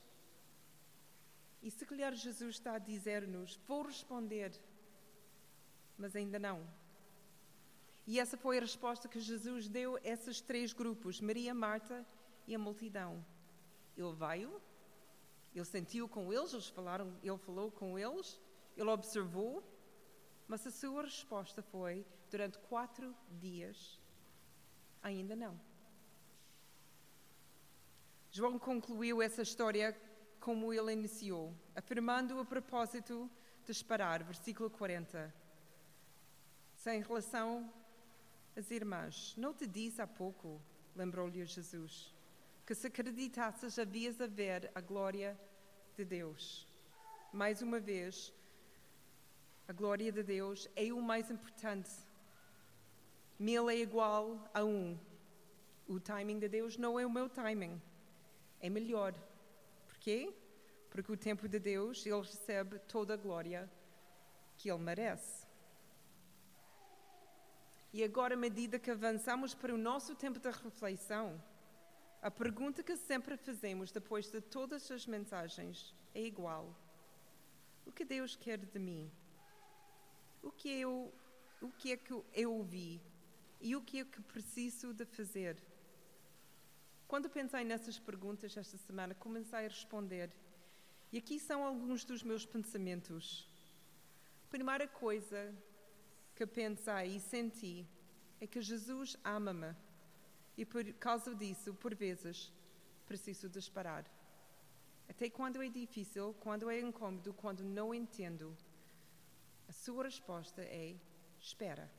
E 1.63 1.71
se 1.71 1.85
calhar 1.85 2.15
Jesus 2.15 2.57
está 2.57 2.75
a 2.75 2.79
dizer-nos: 2.79 3.57
Vou 3.67 3.83
responder, 3.83 4.53
mas 5.99 6.15
ainda 6.15 6.39
não. 6.39 6.67
E 8.07 8.19
essa 8.19 8.37
foi 8.37 8.59
a 8.59 8.61
resposta 8.61 9.09
que 9.09 9.21
Jesus 9.21 9.69
deu 9.69 9.97
a 9.97 10.01
esses 10.03 10.41
três 10.41 10.73
grupos: 10.73 11.21
Maria, 11.21 11.55
Marta 11.55 12.05
e 12.47 12.55
a 12.55 12.59
multidão. 12.59 13.25
Ele 13.97 14.13
veio, 14.13 14.61
ele 15.55 15.65
sentiu 15.65 16.09
com 16.09 16.33
eles, 16.33 16.53
eles 16.53 16.69
falaram, 16.69 17.17
ele 17.23 17.39
falou 17.39 17.71
com 17.71 17.99
eles, 17.99 18.41
ele 18.77 18.91
observou, 18.91 19.63
mas 20.49 20.67
a 20.67 20.71
sua 20.71 21.03
resposta 21.03 21.63
foi: 21.63 22.05
durante 22.31 22.59
quatro 22.59 23.15
dias, 23.41 24.01
ainda 25.03 25.37
não. 25.37 25.61
João 28.33 28.59
concluiu 28.59 29.21
essa 29.21 29.43
história 29.43 29.97
como 30.39 30.73
ele 30.73 30.93
iniciou, 30.93 31.55
afirmando 31.75 32.39
a 32.39 32.45
propósito 32.45 33.31
de 33.65 33.73
esperar, 33.73 34.23
versículo 34.23 34.71
40. 34.71 35.33
Sem 36.75 37.03
relação 37.03 37.71
às 38.57 38.71
irmãs, 38.71 39.35
não 39.37 39.55
te 39.55 39.67
disse 39.67 40.01
há 40.03 40.07
pouco, 40.07 40.61
lembrou-lhe 40.95 41.45
Jesus, 41.45 42.15
que 42.67 42.75
se 42.75 42.87
acreditasses 42.87 43.79
havias 43.79 44.21
a 44.21 44.27
ver 44.27 44.71
a 44.75 44.81
glória 44.81 45.39
de 45.97 46.05
Deus. 46.05 46.67
Mais 47.33 47.63
uma 47.63 47.79
vez, 47.79 48.33
a 49.69 49.73
glória 49.73 50.11
de 50.11 50.23
Deus 50.23 50.69
é 50.75 50.93
o 50.93 51.01
mais 51.01 51.31
importante. 51.31 51.91
Mil 53.39 53.71
é 53.71 53.77
igual 53.77 54.51
a 54.53 54.65
um. 54.65 54.99
O 55.89 55.99
timing 55.99 56.39
de 56.39 56.49
Deus 56.49 56.77
não 56.77 56.99
é 56.99 57.07
o 57.07 57.11
meu 57.11 57.29
timing 57.29 57.81
é 58.61 58.69
melhor. 58.69 59.15
Por 59.87 59.99
quê? 59.99 60.33
Porque 60.91 61.11
o 61.11 61.17
tempo 61.17 61.49
de 61.49 61.59
Deus, 61.59 62.05
ele 62.05 62.21
recebe 62.21 62.79
toda 62.81 63.15
a 63.15 63.17
glória 63.17 63.71
que 64.57 64.71
ele 64.71 64.83
merece. 64.83 65.40
E 67.93 68.05
agora, 68.05 68.35
à 68.35 68.37
medida 68.37 68.79
que 68.79 68.91
avançamos 68.91 69.53
para 69.53 69.75
o 69.75 69.79
nosso 69.79 70.15
tempo 70.15 70.39
de 70.39 70.49
reflexão, 70.49 71.43
a 72.23 72.31
pergunta 72.31 72.83
que 72.83 72.97
sempre 72.97 73.37
fazemos 73.37 73.91
depois 73.91 74.31
de 74.31 74.41
todas 74.41 74.89
as 74.91 75.07
mensagens 75.07 75.95
é 76.15 76.23
igual: 76.23 76.73
O 77.85 77.91
que 77.91 78.05
Deus 78.05 78.37
quer 78.37 78.59
de 78.59 78.79
mim? 78.79 79.11
O 80.43 80.53
que 80.53 80.69
eu, 80.69 81.13
o 81.61 81.71
que 81.73 81.93
é 81.93 81.97
que 81.97 82.13
eu 82.33 82.53
ouvi? 82.53 83.01
E 83.61 83.75
o 83.75 83.83
que 83.83 84.01
é 84.01 84.05
que 84.05 84.23
preciso 84.23 84.95
de 84.95 85.05
fazer? 85.05 85.57
Quando 87.09 87.29
pensei 87.29 87.65
nessas 87.65 87.99
perguntas 87.99 88.57
esta 88.57 88.79
semana, 88.79 89.17
comecei 89.17 89.67
a 89.67 89.69
responder. 89.69 90.31
E 91.13 91.19
aqui 91.19 91.41
são 91.41 91.65
alguns 91.65 92.05
dos 92.05 92.23
meus 92.23 92.47
pensamentos. 92.47 93.49
Primeira 94.49 94.87
coisa 94.87 95.53
que 96.41 96.47
pensei 96.47 97.17
e 97.17 97.21
senti 97.21 97.87
é 98.41 98.47
que 98.47 98.63
Jesus 98.63 99.15
ama-me. 99.23 99.77
E 100.57 100.65
por 100.65 100.83
causa 100.95 101.35
disso, 101.35 101.75
por 101.75 101.95
vezes, 101.95 102.51
preciso 103.07 103.47
de 103.47 103.59
esperar. 103.59 104.07
Até 105.07 105.29
quando 105.29 105.63
é 105.63 105.69
difícil, 105.69 106.35
quando 106.41 106.71
é 106.71 106.81
incômodo, 106.81 107.35
quando 107.35 107.63
não 107.63 107.95
entendo, 107.95 108.57
a 109.69 109.73
sua 109.73 110.05
resposta 110.05 110.63
é: 110.63 110.97
espera. 111.39 111.91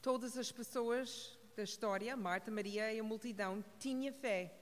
Todas 0.00 0.38
as 0.38 0.50
pessoas 0.50 1.38
da 1.54 1.64
história, 1.64 2.16
Marta, 2.16 2.50
Maria 2.50 2.90
e 2.94 2.98
a 2.98 3.04
multidão, 3.04 3.62
tinha 3.78 4.10
fé. 4.10 4.58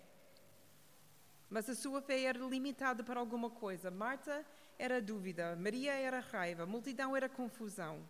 Mas 1.50 1.68
a 1.68 1.74
sua 1.74 2.00
fé 2.00 2.22
era 2.22 2.38
limitada 2.38 3.02
para 3.02 3.18
alguma 3.18 3.50
coisa. 3.50 3.90
Marta 3.90 4.46
era 4.78 5.02
dúvida, 5.02 5.56
Maria 5.56 5.92
era 5.92 6.20
raiva, 6.20 6.64
multidão 6.64 7.16
era 7.16 7.28
confusão. 7.28 8.00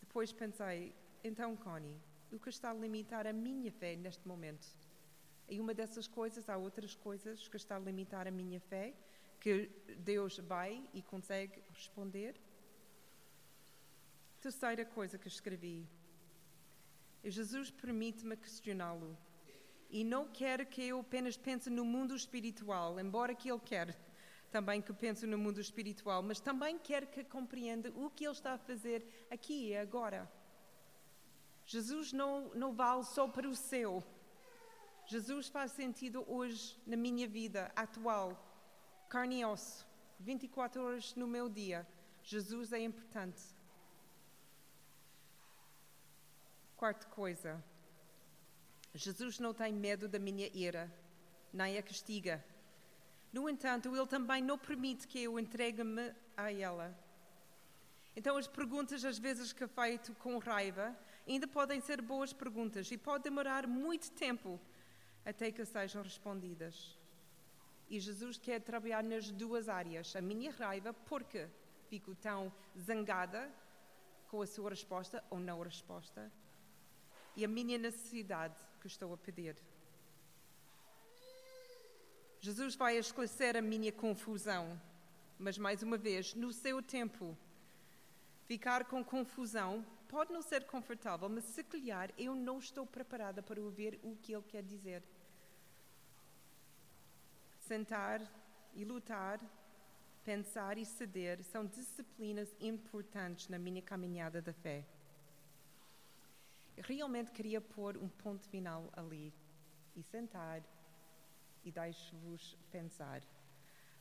Depois 0.00 0.32
pensei, 0.32 0.92
então, 1.22 1.56
Connie, 1.56 1.96
o 2.32 2.38
que 2.38 2.50
está 2.50 2.70
a 2.70 2.74
limitar 2.74 3.26
a 3.26 3.32
minha 3.32 3.70
fé 3.70 3.94
neste 3.94 4.26
momento? 4.26 4.66
E 5.48 5.60
uma 5.60 5.72
dessas 5.72 6.08
coisas, 6.08 6.48
há 6.48 6.56
outras 6.56 6.96
coisas 6.96 7.46
que 7.46 7.56
está 7.56 7.76
a 7.76 7.78
limitar 7.78 8.26
a 8.26 8.30
minha 8.30 8.60
fé, 8.60 8.92
que 9.40 9.70
Deus 9.98 10.38
vai 10.38 10.82
e 10.92 11.02
consegue 11.02 11.62
responder. 11.72 12.34
Terceira 14.40 14.84
coisa 14.84 15.16
que 15.16 15.28
escrevi, 15.28 15.86
Jesus 17.24 17.70
permite-me 17.70 18.36
questioná-lo. 18.36 19.16
E 19.98 20.04
não 20.04 20.24
quer 20.28 20.66
que 20.66 20.82
eu 20.82 21.00
apenas 21.00 21.38
pense 21.38 21.70
no 21.70 21.82
mundo 21.82 22.14
espiritual, 22.14 23.00
embora 23.00 23.34
que 23.34 23.50
Ele 23.50 23.66
quer 23.72 23.96
também 24.50 24.82
que 24.82 24.92
pense 24.92 25.26
no 25.26 25.38
mundo 25.38 25.58
espiritual, 25.58 26.22
mas 26.22 26.38
também 26.38 26.78
quer 26.78 27.06
que 27.06 27.24
compreenda 27.24 27.90
o 27.96 28.10
que 28.10 28.24
Ele 28.24 28.32
está 28.32 28.52
a 28.52 28.58
fazer 28.58 29.26
aqui 29.30 29.68
e 29.68 29.76
agora. 29.76 30.30
Jesus 31.64 32.12
não, 32.12 32.50
não 32.54 32.74
vale 32.74 33.04
só 33.04 33.26
para 33.26 33.48
o 33.48 33.56
céu. 33.56 34.04
Jesus 35.06 35.48
faz 35.48 35.72
sentido 35.72 36.24
hoje 36.28 36.78
na 36.86 36.96
minha 36.96 37.26
vida 37.26 37.72
atual, 37.74 38.28
carne 39.08 39.40
e 39.40 39.46
osso, 39.46 39.88
24 40.20 40.84
horas 40.84 41.14
no 41.14 41.26
meu 41.26 41.48
dia. 41.48 41.86
Jesus 42.22 42.70
é 42.70 42.80
importante. 42.80 43.42
Quarta 46.76 47.06
coisa, 47.06 47.64
Jesus 48.96 49.38
não 49.38 49.52
tem 49.52 49.72
medo 49.72 50.08
da 50.08 50.18
minha 50.18 50.48
ira, 50.54 50.90
nem 51.52 51.76
a 51.76 51.82
castiga. 51.82 52.42
No 53.30 53.48
entanto, 53.48 53.94
Ele 53.94 54.06
também 54.06 54.42
não 54.42 54.56
permite 54.58 55.06
que 55.06 55.22
eu 55.22 55.38
entregue-me 55.38 56.14
a 56.36 56.50
ela. 56.50 56.96
Então, 58.16 58.38
as 58.38 58.46
perguntas, 58.46 59.04
às 59.04 59.18
vezes, 59.18 59.52
que 59.52 59.66
feito 59.66 60.14
com 60.14 60.38
raiva, 60.38 60.96
ainda 61.28 61.46
podem 61.46 61.78
ser 61.80 62.00
boas 62.00 62.32
perguntas 62.32 62.90
e 62.90 62.96
pode 62.96 63.24
demorar 63.24 63.66
muito 63.66 64.10
tempo 64.12 64.58
até 65.24 65.52
que 65.52 65.64
sejam 65.66 66.02
respondidas. 66.02 66.98
E 67.90 68.00
Jesus 68.00 68.38
quer 68.38 68.60
trabalhar 68.60 69.04
nas 69.04 69.30
duas 69.30 69.68
áreas. 69.68 70.16
A 70.16 70.22
minha 70.22 70.50
raiva, 70.50 70.94
porque 70.94 71.46
fico 71.90 72.14
tão 72.14 72.50
zangada 72.78 73.52
com 74.28 74.40
a 74.40 74.46
sua 74.46 74.70
resposta 74.70 75.22
ou 75.28 75.38
não 75.38 75.60
resposta, 75.60 76.32
e 77.36 77.44
a 77.44 77.48
minha 77.48 77.76
necessidade 77.76 78.56
que 78.86 78.92
estou 78.92 79.12
a 79.12 79.16
pedir. 79.18 79.56
Jesus 82.40 82.76
vai 82.76 82.96
esclarecer 82.96 83.56
a 83.56 83.60
minha 83.60 83.90
confusão, 83.90 84.80
mas 85.36 85.58
mais 85.58 85.82
uma 85.82 85.98
vez, 85.98 86.34
no 86.34 86.52
seu 86.52 86.80
tempo. 86.80 87.36
Ficar 88.44 88.84
com 88.84 89.04
confusão 89.04 89.84
pode 90.08 90.32
não 90.32 90.40
ser 90.40 90.64
confortável, 90.66 91.28
mas 91.28 91.44
se 91.44 91.64
calhar 91.64 92.12
eu 92.16 92.32
não 92.34 92.60
estou 92.60 92.86
preparada 92.86 93.42
para 93.42 93.60
ouvir 93.60 93.98
o 94.04 94.14
que 94.22 94.32
ele 94.32 94.44
quer 94.44 94.62
dizer. 94.62 95.02
Sentar 97.58 98.20
e 98.72 98.84
lutar 98.84 99.40
pensar 100.24 100.76
e 100.76 100.84
ceder 100.84 101.40
são 101.44 101.64
disciplinas 101.64 102.52
importantes 102.60 103.48
na 103.48 103.60
minha 103.60 103.80
caminhada 103.80 104.42
da 104.42 104.52
fé. 104.52 104.84
Realmente 106.78 107.30
queria 107.30 107.60
pôr 107.60 107.96
um 107.96 108.08
ponto 108.08 108.46
final 108.48 108.88
ali 108.92 109.32
e 109.94 110.02
sentar 110.02 110.62
e 111.64 111.72
deixar-vos 111.72 112.56
pensar. 112.70 113.22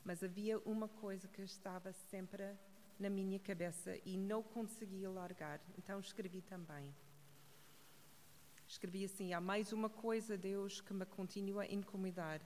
Mas 0.03 0.23
havia 0.23 0.59
uma 0.59 0.88
coisa 0.88 1.27
que 1.27 1.41
estava 1.41 1.91
sempre 1.91 2.55
na 2.99 3.09
minha 3.09 3.39
cabeça 3.39 3.97
e 4.05 4.17
não 4.17 4.43
conseguia 4.43 5.09
largar, 5.09 5.59
então 5.77 5.99
escrevi 5.99 6.41
também. 6.41 6.93
Escrevi 8.67 9.05
assim: 9.05 9.33
há 9.33 9.41
mais 9.41 9.71
uma 9.71 9.89
coisa, 9.89 10.38
Deus, 10.38 10.81
que 10.81 10.93
me 10.93 11.05
continua 11.05 11.63
a 11.63 11.71
incomodar, 11.71 12.41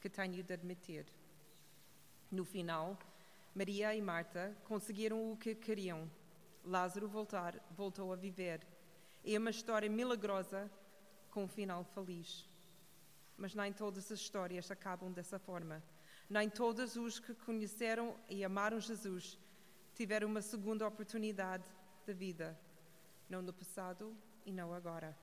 que 0.00 0.08
tenho 0.08 0.42
de 0.42 0.52
admitir. 0.52 1.06
No 2.30 2.44
final, 2.44 2.98
Maria 3.54 3.94
e 3.94 4.00
Marta 4.00 4.56
conseguiram 4.64 5.32
o 5.32 5.36
que 5.36 5.54
queriam. 5.54 6.10
Lázaro 6.64 7.08
voltar, 7.08 7.58
voltou 7.76 8.12
a 8.12 8.16
viver. 8.16 8.66
É 9.24 9.38
uma 9.38 9.50
história 9.50 9.88
milagrosa 9.88 10.70
com 11.30 11.44
um 11.44 11.48
final 11.48 11.84
feliz. 11.84 12.48
Mas 13.36 13.54
nem 13.54 13.72
todas 13.72 14.10
as 14.10 14.20
histórias 14.20 14.70
acabam 14.70 15.12
dessa 15.12 15.38
forma. 15.38 15.82
Nem 16.28 16.48
todos 16.48 16.96
os 16.96 17.18
que 17.18 17.34
conheceram 17.34 18.16
e 18.28 18.44
amaram 18.44 18.80
Jesus 18.80 19.38
tiveram 19.94 20.28
uma 20.28 20.40
segunda 20.40 20.86
oportunidade 20.86 21.64
de 22.06 22.14
vida, 22.14 22.58
não 23.28 23.42
no 23.42 23.52
passado 23.52 24.16
e 24.46 24.52
não 24.52 24.72
agora. 24.72 25.16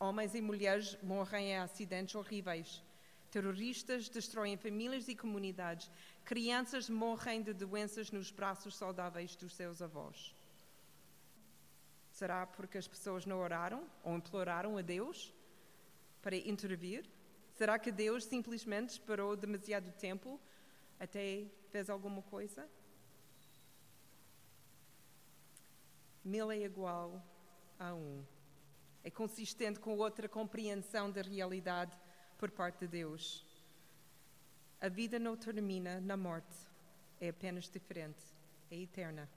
Homens 0.00 0.34
e 0.34 0.40
mulheres 0.40 0.96
morrem 1.02 1.50
em 1.50 1.58
acidentes 1.58 2.14
horríveis. 2.14 2.82
Terroristas 3.30 4.08
destroem 4.08 4.56
famílias 4.56 5.08
e 5.08 5.14
comunidades. 5.14 5.90
Crianças 6.24 6.88
morrem 6.88 7.42
de 7.42 7.52
doenças 7.52 8.10
nos 8.10 8.30
braços 8.30 8.76
saudáveis 8.76 9.36
dos 9.36 9.54
seus 9.54 9.82
avós. 9.82 10.34
Será 12.18 12.44
porque 12.44 12.76
as 12.76 12.88
pessoas 12.88 13.24
não 13.24 13.38
oraram 13.38 13.88
ou 14.02 14.16
imploraram 14.16 14.76
a 14.76 14.82
Deus 14.82 15.32
para 16.20 16.34
intervir? 16.34 17.08
Será 17.52 17.78
que 17.78 17.92
Deus 17.92 18.24
simplesmente 18.24 18.88
esperou 18.88 19.36
demasiado 19.36 19.92
tempo 19.92 20.40
até 20.98 21.46
fez 21.70 21.88
alguma 21.88 22.20
coisa? 22.22 22.68
Mil 26.24 26.50
é 26.50 26.58
igual 26.58 27.22
a 27.78 27.94
um. 27.94 28.24
É 29.04 29.10
consistente 29.12 29.78
com 29.78 29.96
outra 29.96 30.28
compreensão 30.28 31.12
da 31.12 31.22
realidade 31.22 31.96
por 32.36 32.50
parte 32.50 32.80
de 32.80 32.88
Deus. 32.88 33.46
A 34.80 34.88
vida 34.88 35.20
não 35.20 35.36
termina 35.36 36.00
na 36.00 36.16
morte, 36.16 36.56
é 37.20 37.28
apenas 37.28 37.70
diferente, 37.70 38.24
é 38.72 38.76
eterna. 38.76 39.28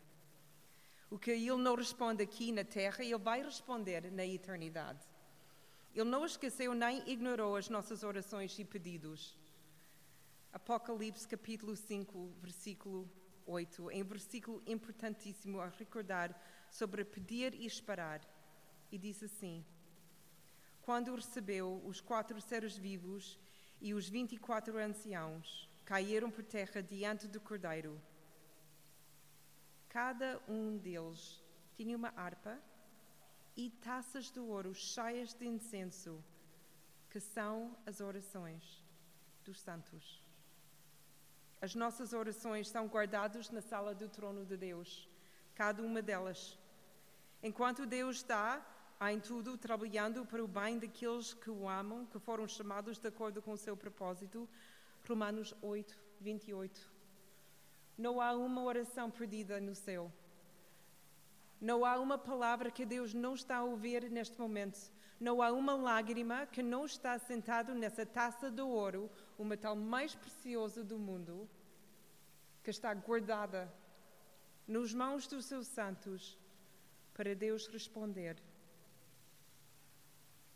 O 1.11 1.19
que 1.19 1.29
ele 1.29 1.53
não 1.57 1.75
responde 1.75 2.23
aqui 2.23 2.53
na 2.53 2.63
terra, 2.63 3.03
ele 3.03 3.17
vai 3.17 3.43
responder 3.43 4.09
na 4.13 4.25
eternidade. 4.25 5.05
Ele 5.93 6.09
não 6.09 6.25
esqueceu 6.25 6.73
nem 6.73 7.03
ignorou 7.05 7.57
as 7.57 7.67
nossas 7.67 8.01
orações 8.01 8.57
e 8.57 8.63
pedidos. 8.63 9.37
Apocalipse 10.53 11.27
capítulo 11.27 11.75
5, 11.75 12.31
versículo 12.41 13.11
8, 13.45 13.91
é 13.91 13.97
um 13.97 14.05
versículo 14.05 14.63
importantíssimo 14.65 15.59
a 15.59 15.67
recordar 15.67 16.33
sobre 16.69 17.03
pedir 17.03 17.53
e 17.55 17.65
esperar. 17.65 18.21
E 18.89 18.97
diz 18.97 19.21
assim: 19.21 19.65
quando 20.81 21.13
recebeu 21.13 21.81
os 21.85 21.99
quatro 21.99 22.39
seres 22.39 22.77
vivos 22.77 23.37
e 23.81 23.93
os 23.93 24.07
vinte 24.07 24.33
e 24.33 24.37
quatro 24.37 24.77
anciãos, 24.77 25.69
caíram 25.83 26.31
por 26.31 26.45
terra 26.45 26.81
diante 26.81 27.27
do 27.27 27.41
Cordeiro. 27.41 28.01
Cada 29.91 30.41
um 30.47 30.77
deles 30.77 31.43
tinha 31.75 31.97
uma 31.97 32.13
harpa 32.15 32.57
e 33.57 33.69
taças 33.69 34.31
de 34.31 34.39
ouro 34.39 34.73
cheias 34.73 35.33
de 35.33 35.45
incenso, 35.45 36.23
que 37.09 37.19
são 37.19 37.75
as 37.85 37.99
orações 37.99 38.63
dos 39.43 39.59
santos. 39.59 40.23
As 41.59 41.75
nossas 41.75 42.13
orações 42.13 42.69
são 42.69 42.87
guardadas 42.87 43.49
na 43.49 43.59
sala 43.59 43.93
do 43.93 44.07
trono 44.07 44.45
de 44.45 44.55
Deus, 44.55 45.09
cada 45.53 45.83
uma 45.83 46.01
delas. 46.01 46.57
Enquanto 47.43 47.85
Deus 47.85 48.15
está 48.17 48.65
em 49.09 49.19
tudo 49.19 49.57
trabalhando 49.57 50.25
para 50.25 50.41
o 50.41 50.47
bem 50.47 50.79
daqueles 50.79 51.33
que 51.33 51.49
o 51.49 51.67
amam, 51.67 52.05
que 52.05 52.17
foram 52.17 52.47
chamados 52.47 52.97
de 52.97 53.09
acordo 53.09 53.41
com 53.41 53.51
o 53.51 53.57
seu 53.57 53.75
propósito. 53.75 54.47
Romanos 55.05 55.53
8, 55.61 55.99
28. 56.21 56.90
Não 58.05 58.19
há 58.19 58.31
uma 58.33 58.63
oração 58.63 59.11
perdida 59.11 59.59
no 59.67 59.75
céu. 59.75 60.11
Não 61.69 61.85
há 61.85 61.99
uma 61.99 62.17
palavra 62.17 62.71
que 62.71 62.85
Deus 62.93 63.13
não 63.13 63.35
está 63.35 63.57
a 63.57 63.63
ouvir 63.63 64.09
neste 64.09 64.39
momento. 64.39 64.79
Não 65.19 65.35
há 65.43 65.51
uma 65.51 65.75
lágrima 65.75 66.47
que 66.47 66.63
não 66.63 66.83
está 66.83 67.13
sentado 67.19 67.75
nessa 67.75 68.03
taça 68.03 68.49
de 68.49 68.63
ouro, 68.63 69.03
o 69.37 69.45
metal 69.45 69.75
mais 69.75 70.15
precioso 70.15 70.83
do 70.83 70.97
mundo, 70.97 71.47
que 72.63 72.71
está 72.71 72.91
guardada 72.91 73.71
nos 74.67 74.95
mãos 74.95 75.27
dos 75.27 75.45
seus 75.45 75.67
santos 75.67 76.39
para 77.13 77.35
Deus 77.35 77.67
responder. 77.67 78.41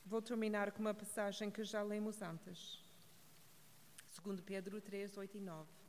Vou 0.04 0.22
terminar 0.30 0.72
com 0.72 0.80
uma 0.80 0.96
passagem 0.96 1.52
que 1.52 1.64
já 1.64 1.84
lemos 1.84 2.24
antes. 2.24 2.84
2 4.24 4.42
Pedro 4.42 4.82
3, 4.82 5.16
8 5.16 5.38
e 5.38 5.42
9. 5.42 5.85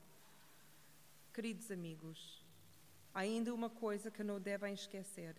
Queridos 1.36 1.70
amigos, 1.70 2.42
ainda 3.12 3.52
uma 3.52 3.68
coisa 3.68 4.10
que 4.10 4.24
não 4.24 4.40
devem 4.40 4.72
esquecer 4.72 5.36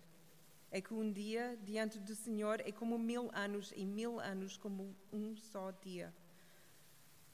é 0.70 0.80
que 0.80 0.94
um 0.94 1.12
dia 1.12 1.58
diante 1.64 1.98
do 1.98 2.14
Senhor 2.14 2.60
é 2.60 2.70
como 2.70 2.96
mil 2.96 3.28
anos 3.34 3.72
e 3.74 3.84
mil 3.84 4.20
anos 4.20 4.56
como 4.56 4.94
um 5.12 5.36
só 5.36 5.72
dia. 5.72 6.14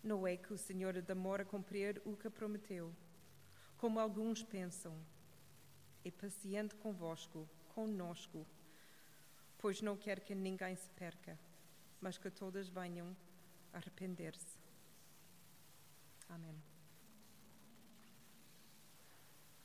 Não 0.03 0.27
é 0.27 0.39
que 0.39 0.51
o 0.51 0.57
Senhor 0.57 0.99
demora 1.03 1.43
a 1.43 1.45
cumprir 1.45 2.01
o 2.07 2.17
que 2.17 2.31
prometeu, 2.31 2.91
como 3.77 4.01
alguns 4.01 4.43
pensam. 4.43 4.97
É 6.03 6.11
paciente 6.11 6.75
convosco, 6.77 7.47
conosco 7.75 8.47
pois 9.59 9.83
não 9.83 9.95
quer 9.95 10.21
que 10.21 10.35
ninguém 10.35 10.75
se 10.75 10.89
perca, 10.93 11.39
mas 12.01 12.17
que 12.17 12.31
todas 12.31 12.67
venham 12.71 13.15
arrepender-se. 13.75 14.59
Amém. 16.31 16.74